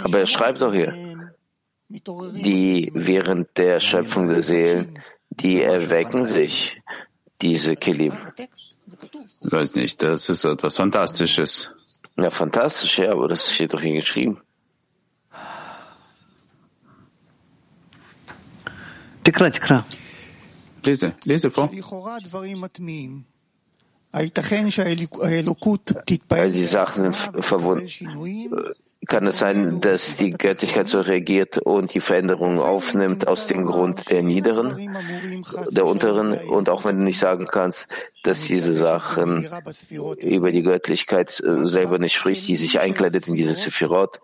Aber 0.04 0.20
er 0.20 0.28
schreibt 0.28 0.62
doch 0.62 0.74
hier, 0.74 0.94
die 1.90 2.92
während 2.94 3.58
der 3.58 3.80
Schöpfung 3.80 4.30
der 4.30 4.44
Seelen, 4.44 5.00
die 5.30 5.62
erwecken 5.62 6.24
sich, 6.26 6.82
diese 7.42 7.76
Kelim. 7.76 8.14
Ich 9.42 9.52
weiß 9.52 9.76
nicht, 9.76 10.02
das 10.02 10.30
ist 10.30 10.44
etwas 10.44 10.76
Fantastisches. 10.78 11.72
Ja, 12.18 12.32
fantastisch, 12.32 12.98
ja, 12.98 13.12
aber 13.12 13.28
das 13.28 13.54
steht 13.54 13.74
doch 13.74 13.82
hier 13.82 13.94
geschrieben. 13.94 14.42
Lese, 20.84 21.14
lese 21.26 21.52
vor. 21.52 21.70
Weil 26.30 26.52
die 26.52 26.66
Sachen 26.66 27.14
verbunden. 27.14 27.88
Kann 29.08 29.26
es 29.28 29.40
sein, 29.40 29.80
dass 29.80 30.18
die 30.18 30.32
Göttlichkeit 30.32 30.88
so 30.88 31.00
reagiert 31.00 31.58
und 31.60 31.94
die 31.94 32.02
Veränderung 32.02 32.60
aufnimmt 32.60 33.28
aus 33.28 33.48
dem 33.48 33.66
Grund 33.66 34.10
der 34.10 34.22
Niederen, 34.22 34.76
der 35.72 35.86
Unteren? 35.86 36.34
Und 36.34 36.70
auch 36.70 36.84
wenn 36.84 37.00
du 37.00 37.06
nicht 37.06 37.20
sagen 37.20 37.48
kannst, 37.48 37.88
dass 38.24 38.46
diese 38.46 38.74
Sachen 38.74 39.48
über 40.20 40.52
die 40.52 40.64
Göttlichkeit 40.64 41.40
äh, 41.40 41.68
selber 41.68 42.00
nicht 42.00 42.16
spricht, 42.16 42.48
die 42.48 42.58
sich 42.58 42.80
einkleidet 42.80 43.28
in 43.28 43.36
diese 43.36 43.56
Sephirot, 43.56 44.20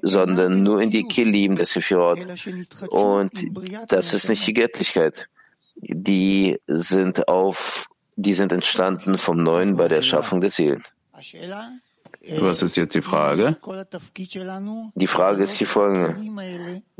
sondern 0.00 0.62
nur 0.62 0.80
in 0.80 0.90
die 0.90 1.04
Kilim 1.04 1.56
der 1.56 1.66
Sephirot. 1.66 2.18
Und 2.88 3.32
das 3.88 4.14
ist 4.14 4.28
nicht 4.30 4.46
die 4.46 4.54
Göttlichkeit. 4.54 5.28
Die 5.76 6.58
sind 6.66 7.28
auf, 7.28 7.86
die 8.16 8.34
sind 8.34 8.52
entstanden 8.52 9.18
vom 9.18 9.42
Neuen 9.42 9.76
bei 9.76 9.88
der 9.88 9.98
Erschaffung 9.98 10.40
der 10.40 10.50
Seelen. 10.50 10.84
Was 12.38 12.62
ist 12.62 12.76
jetzt 12.76 12.94
die 12.94 13.02
Frage? 13.02 13.56
Die 14.94 15.06
Frage 15.06 15.42
ist 15.42 15.58
die 15.58 15.64
folgende. 15.64 16.14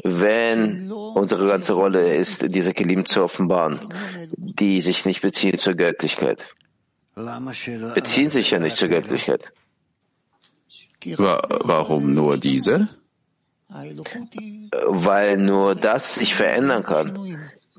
Wenn 0.03 0.91
unsere 0.91 1.47
ganze 1.47 1.75
Rolle 1.75 2.17
ist, 2.17 2.43
diese 2.49 2.75
Kelim 2.75 3.07
zu 3.07 3.23
offenbaren, 3.23 3.79
die 4.37 4.81
sich 4.81 5.05
nicht 5.05 5.23
beziehen 5.23 5.59
zur 5.59 5.75
Göttlichkeit, 5.75 6.47
beziehen 7.95 8.31
sich 8.31 8.51
ja 8.51 8.59
nicht 8.59 8.77
zur 8.77 8.89
Göttlichkeit. 8.89 9.53
Warum 11.17 12.15
nur 12.15 12.37
diese? 12.39 12.89
Weil 14.89 15.37
nur 15.37 15.75
das 15.75 16.17
sich 16.17 16.35
verändern 16.35 16.83
kann. 16.83 17.17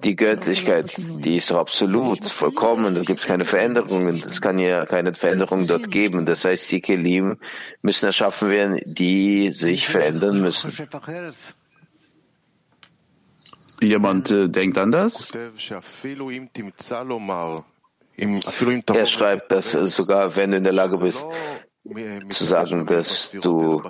Die 0.03 0.15
Göttlichkeit, 0.15 0.93
die 0.97 1.37
ist 1.37 1.49
doch 1.51 1.59
absolut, 1.59 2.25
vollkommen, 2.25 2.95
da 2.95 3.01
gibt 3.01 3.21
es 3.21 3.25
keine 3.25 3.45
Veränderungen. 3.45 4.15
Es 4.15 4.41
kann 4.41 4.59
ja 4.59 4.85
keine 4.85 5.13
Veränderung 5.13 5.65
dort 5.67 5.89
geben. 5.91 6.25
Das 6.25 6.43
heißt, 6.43 6.71
die 6.71 6.81
Kelim 6.81 7.37
müssen 7.81 8.05
erschaffen 8.07 8.49
werden, 8.49 8.81
die 8.85 9.51
sich 9.51 9.87
verändern 9.87 10.41
müssen. 10.41 10.73
Jemand 13.81 14.31
äh, 14.31 14.49
denkt 14.49 14.77
anders? 14.77 15.31
Er 18.15 19.07
schreibt, 19.07 19.51
dass 19.51 19.71
sogar 19.71 20.35
wenn 20.35 20.51
du 20.51 20.57
in 20.57 20.63
der 20.63 20.73
Lage 20.73 20.97
bist, 20.97 21.25
zu 22.29 22.45
sagen, 22.45 22.85
dass 22.85 23.31
du 23.31 23.83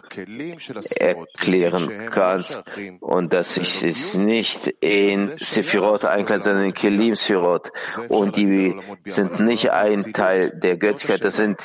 erklären 0.96 2.10
kannst 2.10 2.64
und 3.00 3.34
dass 3.34 3.58
ich 3.58 3.84
es 3.84 4.16
nicht 4.16 4.68
in 4.80 5.38
Sephirot 5.40 6.06
einkleide, 6.06 6.44
sondern 6.44 6.66
in 6.66 6.74
Kelim 6.74 7.16
Sephirot. 7.16 7.72
Und 8.10 8.36
die 8.36 8.76
sind 9.06 9.40
nicht 9.42 9.72
ein 9.72 10.12
Teil 10.12 10.50
der 10.50 10.78
Göttlichkeit, 10.78 11.24
das 11.24 11.36
sind 11.36 11.62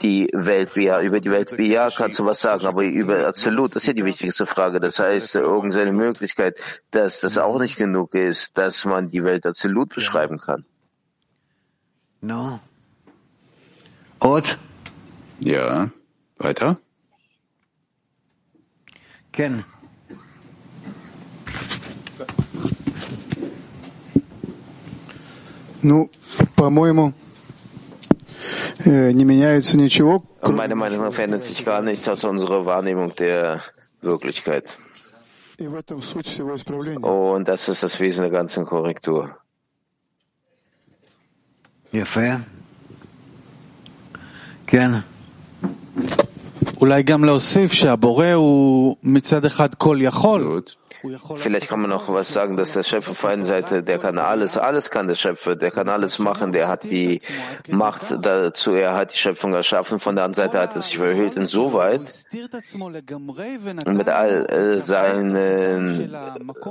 die 0.00 0.30
Welt 0.32 0.76
Über 0.76 1.20
die 1.20 1.30
Welt 1.30 1.94
kannst 1.94 2.18
du 2.18 2.24
was 2.24 2.40
sagen, 2.40 2.66
aber 2.66 2.84
über 2.84 3.26
Absolut, 3.26 3.74
das 3.74 3.82
ist 3.82 3.86
ja 3.88 3.92
die 3.92 4.04
wichtigste 4.04 4.46
Frage. 4.46 4.80
Das 4.80 4.98
heißt, 4.98 5.34
irgendeine 5.34 5.92
Möglichkeit, 5.92 6.58
dass 6.90 7.20
das 7.20 7.36
auch 7.36 7.58
nicht 7.58 7.76
genug 7.76 8.14
ist, 8.14 8.56
dass 8.56 8.86
man 8.86 9.08
die 9.08 9.24
Welt 9.24 9.44
Absolut 9.44 9.94
beschreiben 9.94 10.38
kann. 10.38 10.64
No. 12.22 12.60
Und? 14.20 14.58
Ja, 15.40 15.90
weiter? 16.38 16.78
Ken. 19.32 19.64
Ну, 25.82 26.10
по-моему, 26.56 27.12
э, 28.84 29.12
не 29.12 29.24
меняется 29.24 29.76
ничего. 29.76 30.22
Meiner 30.42 30.74
Meinung 30.74 31.02
nach 31.02 31.12
verändert 31.12 31.44
sich 31.44 31.64
gar 31.64 31.82
nichts 31.82 32.08
aus 32.08 32.24
unserer 32.24 32.64
Wahrnehmung 32.64 33.14
der 33.16 33.62
Wirklichkeit. 34.00 34.78
Und 35.58 37.48
das 37.48 37.68
ist 37.68 37.82
das 37.82 38.00
Wesen 38.00 38.22
der 38.22 38.30
ganzen 38.30 38.64
Korrektur. 38.64 39.36
Gerne. 44.66 45.04
אולי 46.80 47.02
גם 47.02 47.24
להוסיף 47.24 47.72
שהבורא 47.72 48.32
הוא 48.32 48.96
מצד 49.02 49.44
אחד 49.44 49.74
כל 49.74 49.98
יכול. 50.00 50.60
Vielleicht 51.36 51.68
kann 51.68 51.80
man 51.80 51.90
noch 51.90 52.08
was 52.08 52.32
sagen, 52.32 52.56
dass 52.56 52.72
der 52.72 52.82
Schöpfer 52.82 53.12
auf 53.12 53.24
einer 53.24 53.46
Seite, 53.46 53.82
der 53.82 53.98
kann 53.98 54.18
alles, 54.18 54.56
alles 54.58 54.90
kann 54.90 55.08
der 55.08 55.14
Schöpfer, 55.14 55.56
der 55.56 55.70
kann 55.70 55.88
alles 55.88 56.18
machen, 56.18 56.52
der 56.52 56.68
hat 56.68 56.84
die 56.84 57.20
Macht 57.68 58.14
dazu, 58.20 58.72
er 58.72 58.94
hat 58.94 59.12
die 59.12 59.18
Schöpfung 59.18 59.52
erschaffen, 59.52 59.98
von 59.98 60.16
der 60.16 60.24
anderen 60.24 60.48
Seite 60.48 60.60
hat 60.60 60.74
er 60.74 60.82
sich 60.82 60.98
verhüllt 60.98 61.36
insoweit 61.36 62.00
mit 63.86 64.08
all 64.08 64.46
äh, 64.46 64.80
seinen 64.80 66.10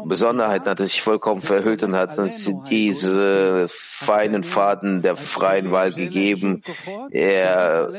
Besonderheiten 0.05 0.69
hat 0.69 0.79
er 0.79 0.87
sich 0.87 1.01
vollkommen 1.01 1.41
verhüllt 1.41 1.83
und 1.83 1.95
hat 1.95 2.17
uns 2.17 2.49
diese 2.69 3.67
feinen 3.69 4.43
Faden 4.43 5.01
der 5.01 5.15
freien 5.15 5.71
Wahl 5.71 5.91
gegeben. 5.91 6.61
Er 7.11 7.89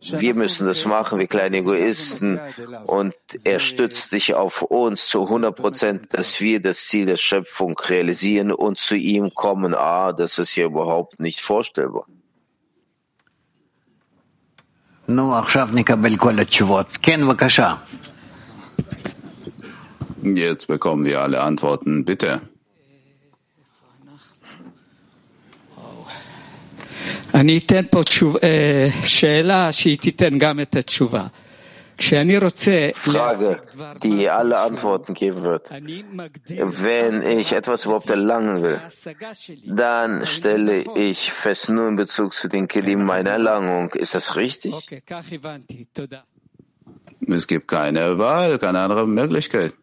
wir 0.00 0.34
müssen 0.34 0.66
das 0.66 0.86
machen, 0.86 1.18
wie 1.18 1.26
kleine 1.26 1.58
Egoisten. 1.58 2.40
Und 2.86 3.14
er 3.44 3.60
stützt 3.60 4.10
sich 4.10 4.34
auf 4.34 4.62
uns 4.62 5.06
zu 5.06 5.22
100 5.24 5.54
Prozent, 5.54 6.14
dass 6.14 6.40
wir 6.40 6.60
das 6.60 6.86
Ziel 6.86 7.06
der 7.06 7.16
Schöpfung 7.16 7.78
realisieren 7.78 8.50
und 8.52 8.78
zu 8.78 8.96
ihm 8.96 9.34
kommen. 9.34 9.74
Ah, 9.74 10.12
das 10.12 10.38
ist 10.38 10.50
hier 10.50 10.66
überhaupt 10.66 11.20
nicht 11.20 11.40
vorstellbar. 11.40 12.06
Jetzt 20.22 20.66
bekommen 20.66 21.04
wir 21.04 21.20
alle 21.20 21.40
Antworten. 21.42 22.04
Bitte. 22.04 22.40
אני 27.39 27.57
אתן 27.57 27.81
פה 27.91 28.03
תשוב, 28.03 28.35
שאלה 29.03 29.71
שהיא 29.71 29.97
תיתן 29.97 30.37
גם 30.37 30.59
את 30.59 30.75
התשובה. 30.75 31.27
Frage, 31.97 33.61
die 34.03 34.29
alle 34.29 34.59
Antworten 34.59 35.13
geben 35.13 35.43
wird. 35.43 35.69
Wenn 35.69 37.21
ich 37.21 37.53
etwas 37.53 37.85
überhaupt 37.85 38.09
erlangen 38.09 38.61
will, 38.61 38.79
dann 39.65 40.25
stelle 40.25 40.83
ich 40.95 41.31
fest 41.31 41.69
nur 41.69 41.87
in 41.87 41.95
Bezug 41.95 42.33
zu 42.33 42.47
den 42.49 42.67
Kelim 42.67 43.05
meiner 43.05 43.31
Erlangung. 43.31 43.93
Ist 43.93 44.13
das 44.15 44.35
richtig? 44.35 44.73
Es 47.27 47.47
gibt 47.47 47.67
keine 47.67 48.17
Wahl, 48.17 48.59
keine 48.59 48.79
andere 48.79 49.07
Möglichkeit. 49.07 49.73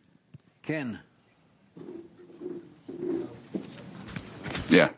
Ja. 4.69 4.91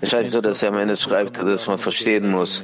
Es 0.00 0.10
scheint 0.10 0.32
so, 0.32 0.40
dass 0.40 0.62
er 0.62 0.70
am 0.70 0.78
Ende 0.78 0.96
schreibt, 0.96 1.38
dass 1.38 1.66
man 1.66 1.78
verstehen 1.78 2.30
muss, 2.30 2.62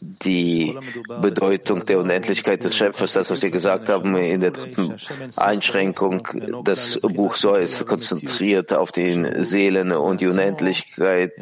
die 0.00 0.76
Bedeutung 1.20 1.84
der 1.84 1.98
Unendlichkeit 1.98 2.64
des 2.64 2.76
Schöpfers, 2.76 3.12
das, 3.12 3.30
was 3.30 3.42
wir 3.42 3.50
gesagt 3.50 3.88
haben 3.88 4.16
in 4.16 4.40
der 4.40 4.50
dritten 4.50 4.94
Einschränkung. 5.36 6.26
Das 6.64 6.98
Buch 7.00 7.36
so 7.36 7.54
ist 7.54 7.86
konzentriert 7.86 8.72
auf 8.72 8.92
den 8.92 9.42
Seelen 9.42 9.92
und 9.92 10.20
die 10.20 10.28
Unendlichkeit, 10.28 11.32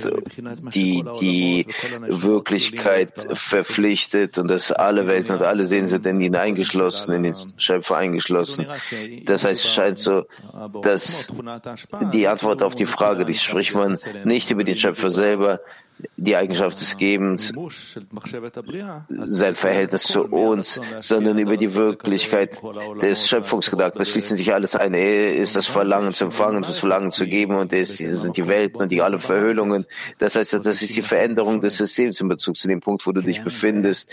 die 0.75 1.05
die 1.21 1.67
Wirklichkeit 2.09 3.13
verpflichtet 3.33 4.39
und 4.39 4.49
dass 4.49 4.73
alle 4.73 5.07
Welten 5.07 5.35
und 5.37 5.43
alle 5.43 5.67
Seelen 5.67 5.89
sind 5.89 6.07
in 6.07 6.21
ihn 6.21 6.37
eingeschlossen, 6.37 7.13
in 7.13 7.23
den 7.23 7.35
Schöpfer 7.57 7.97
eingeschlossen. 7.97 8.67
Das 9.25 9.45
heißt, 9.45 9.65
es 9.65 9.73
scheint 9.73 9.99
so, 9.99 10.25
dass 10.83 11.33
die 12.13 12.27
Antwort 12.29 12.63
auf 12.63 12.75
die 12.75 12.87
Frage, 12.87 13.25
die 13.25 13.35
spricht 13.35 13.75
man 13.75 13.99
nicht 14.25 14.51
über 14.51 14.65
den 14.65 14.77
Schöpfer 14.77 15.11
selber, 15.11 15.61
die 16.17 16.37
Eigenschaft 16.37 16.81
des 16.81 16.97
Gebens, 16.97 17.53
sein 19.25 19.55
Verhältnis 19.55 20.03
zu 20.03 20.25
uns, 20.25 20.81
sondern 21.01 21.39
über 21.39 21.57
die 21.57 21.73
Wirklichkeit 21.75 22.59
des 23.01 23.29
Schöpfungsgedankens. 23.29 23.99
Da 23.99 24.13
schließen 24.13 24.37
sich 24.37 24.53
alles 24.53 24.77
ein. 24.77 24.95
Er 24.95 25.35
ist 25.35 25.57
das 25.57 25.67
Verlangen 25.67 26.13
zu 26.13 26.25
empfangen, 26.25 26.63
das 26.63 26.79
Verlangen 26.79 27.11
zu 27.11 27.27
geben 27.27 27.57
und 27.57 27.73
er 27.73 27.85
sind 27.85 28.37
die 28.37 28.47
Welten 28.47 28.83
und 28.83 28.91
die 28.91 29.03
alle 29.03 29.19
Verhüllungen. 29.19 29.87
Das 30.19 30.37
heißt, 30.37 30.53
das 30.53 30.83
ist 30.83 30.97
die 30.97 31.03
Veränderung 31.03 31.61
des 31.61 31.77
Systems 31.77 32.21
in 32.21 32.29
Bezug 32.29 32.57
zu 32.57 32.69
dem 32.69 32.81
Punkt, 32.81 33.07
wo 33.07 33.13
du 33.13 33.21
dich 33.21 33.43
befindest. 33.43 34.11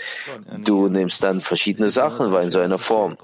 Du 0.64 0.88
nimmst 0.88 1.22
dann 1.22 1.40
verschiedene 1.40 1.90
Sachen 1.90 2.32
wahr 2.32 2.42
in 2.42 2.50
so 2.50 2.58
einer 2.58 2.78
Form. 2.78 3.16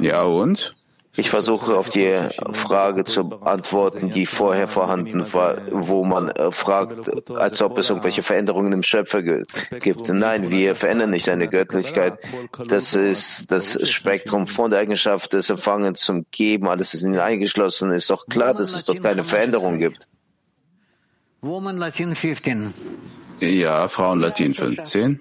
Ja 0.00 0.22
und? 0.22 0.74
Ich 1.18 1.30
versuche 1.30 1.76
auf 1.76 1.88
die 1.88 2.16
Frage 2.52 3.02
zu 3.02 3.40
antworten, 3.40 4.10
die 4.10 4.24
vorher 4.24 4.68
vorhanden 4.68 5.32
war, 5.32 5.58
wo 5.72 6.04
man 6.04 6.30
äh, 6.30 6.52
fragt, 6.52 7.30
als 7.36 7.60
ob 7.60 7.76
es 7.76 7.90
irgendwelche 7.90 8.22
Veränderungen 8.22 8.72
im 8.72 8.84
Schöpfer 8.84 9.22
gibt. 9.22 10.08
Nein, 10.10 10.52
wir 10.52 10.76
verändern 10.76 11.10
nicht 11.10 11.24
seine 11.24 11.48
Göttlichkeit. 11.48 12.20
Das 12.68 12.94
ist 12.94 13.50
das 13.50 13.90
Spektrum 13.90 14.46
von 14.46 14.70
der 14.70 14.78
Eigenschaft 14.78 15.32
des 15.32 15.50
Empfangens 15.50 16.02
zum 16.02 16.24
Geben. 16.30 16.68
Alles 16.68 16.94
ist 16.94 17.02
in 17.02 17.14
ihn 17.14 17.18
eingeschlossen. 17.18 17.90
Ist 17.90 18.10
doch 18.10 18.26
klar, 18.26 18.54
dass 18.54 18.72
es 18.72 18.84
dort 18.84 19.02
keine 19.02 19.24
Veränderung 19.24 19.78
gibt. 19.78 20.06
Ja, 23.40 23.88
Frauen 23.88 24.20
Latin 24.20 24.54
15. 24.54 25.20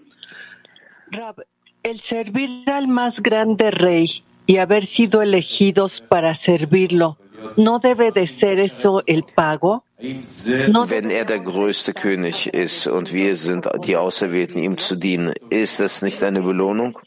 El 1.83 2.01
servir 2.01 2.49
al 2.65 2.87
más 2.87 3.23
grande 3.23 3.71
rey 3.71 4.23
y 4.47 4.57
haber 4.57 4.85
sido 4.85 5.21
elegidos 5.21 6.03
para 6.09 6.33
servirlo, 6.33 7.17
¿no 7.57 7.79
debe 7.79 8.11
de 8.11 8.27
ser 8.27 8.59
eso 8.59 9.03
el 9.05 9.23
pago? 9.23 9.83
Wenn 9.99 11.09
er 11.09 11.25
der 11.25 11.39
größte 11.39 11.91
König 11.91 12.53
ist 12.53 12.85
und 12.85 13.11
wir 13.13 13.35
sind 13.35 13.67
die 13.83 13.97
Auserwählten, 13.97 14.61
ihm 14.61 14.77
zu 14.77 14.95
dienen, 14.95 15.33
ist 15.49 15.79
das 15.79 16.03
nicht 16.03 16.21
eine 16.21 16.43
Belohnung? 16.43 16.99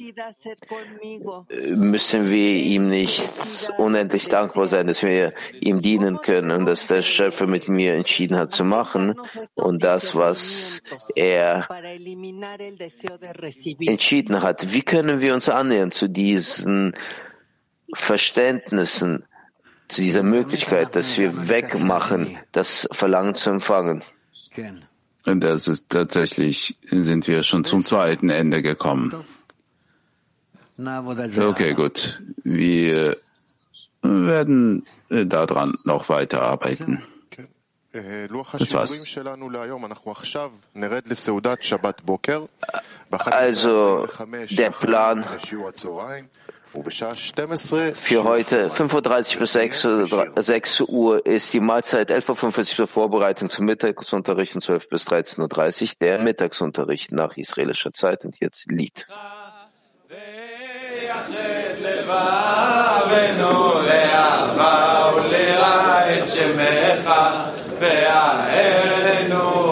Müssen 1.69 2.31
wir 2.31 2.55
ihm 2.55 2.89
nicht 2.89 3.23
unendlich 3.79 4.29
dankbar 4.29 4.67
sein, 4.67 4.89
dass 4.89 5.05
wir 5.05 5.35
ihm 5.61 5.81
dienen 5.81 6.21
können 6.21 6.51
und 6.51 6.67
dass 6.67 6.89
der 6.89 7.03
Schöpfer 7.03 7.47
mit 7.47 7.69
mir 7.69 7.95
entschieden 7.95 8.37
hat 8.37 8.51
zu 8.51 8.65
machen 8.65 9.15
und 9.55 9.85
das, 9.85 10.17
was 10.17 10.83
er 11.15 11.69
entschieden 13.87 14.43
hat? 14.43 14.73
Wie 14.73 14.83
können 14.83 15.21
wir 15.21 15.33
uns 15.33 15.49
annähern 15.49 15.93
zu 15.93 16.09
diesen 16.09 16.95
Verständnissen, 17.95 19.25
zu 19.91 20.01
dieser 20.03 20.23
Möglichkeit, 20.23 20.95
dass 20.95 21.19
wir 21.19 21.49
wegmachen, 21.49 22.39
das 22.53 22.89
Verlangen 22.93 23.35
zu 23.35 23.51
empfangen. 23.51 24.05
Und 25.27 25.41
das 25.41 25.69
ist 25.69 25.91
tatsächlich, 25.91 26.79
sind 26.83 27.27
wir 27.27 27.43
schon 27.43 27.65
zum 27.65 27.85
zweiten 27.85 28.31
Ende 28.31 28.63
gekommen. 28.63 29.25
Okay, 30.79 31.75
gut. 31.75 32.23
Wir 32.45 33.17
werden 34.03 34.87
daran 35.11 35.75
noch 35.85 36.09
weiterarbeiten. 36.09 37.03
Das 37.93 38.73
war's. 38.73 39.01
Also 43.27 44.09
der 44.51 44.71
Plan 44.71 45.27
für 47.94 48.24
heute 48.26 48.70
5.30 48.70 49.40
bis 49.40 49.54
6, 49.54 49.88
6 50.36 50.82
Uhr 50.82 51.26
ist 51.26 51.54
die 51.54 51.62
Mahlzeit 51.62 52.12
11.45 52.12 52.58
Uhr 52.58 52.66
zur 52.66 52.88
Vorbereitung 52.88 53.50
zum 53.50 53.66
Mittagsunterricht 53.66 54.56
und 54.56 54.62
12 54.62 54.90
bis 54.90 55.08
13.30 55.08 55.84
Uhr 55.84 55.90
der 56.02 56.20
Mittagsunterricht 56.20 57.14
nach 57.14 57.38
israelischer 57.38 57.94
Zeit 57.94 58.26
und 58.26 58.40
jetzt 58.40 58.70
Lied. 58.70 59.08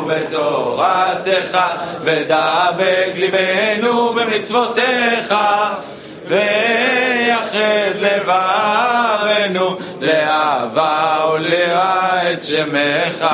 בתורתך, 0.08 1.58
ודבק 2.02 3.14
ליבנו 3.16 4.14
במצוותיך. 4.14 5.34
ויחד 6.29 7.95
לבבנו 8.01 9.77
לאהבה 10.01 11.25
וליראה 11.35 12.33
את 12.33 12.45
שמך. 12.45 13.27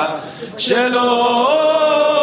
שלא 0.59 2.14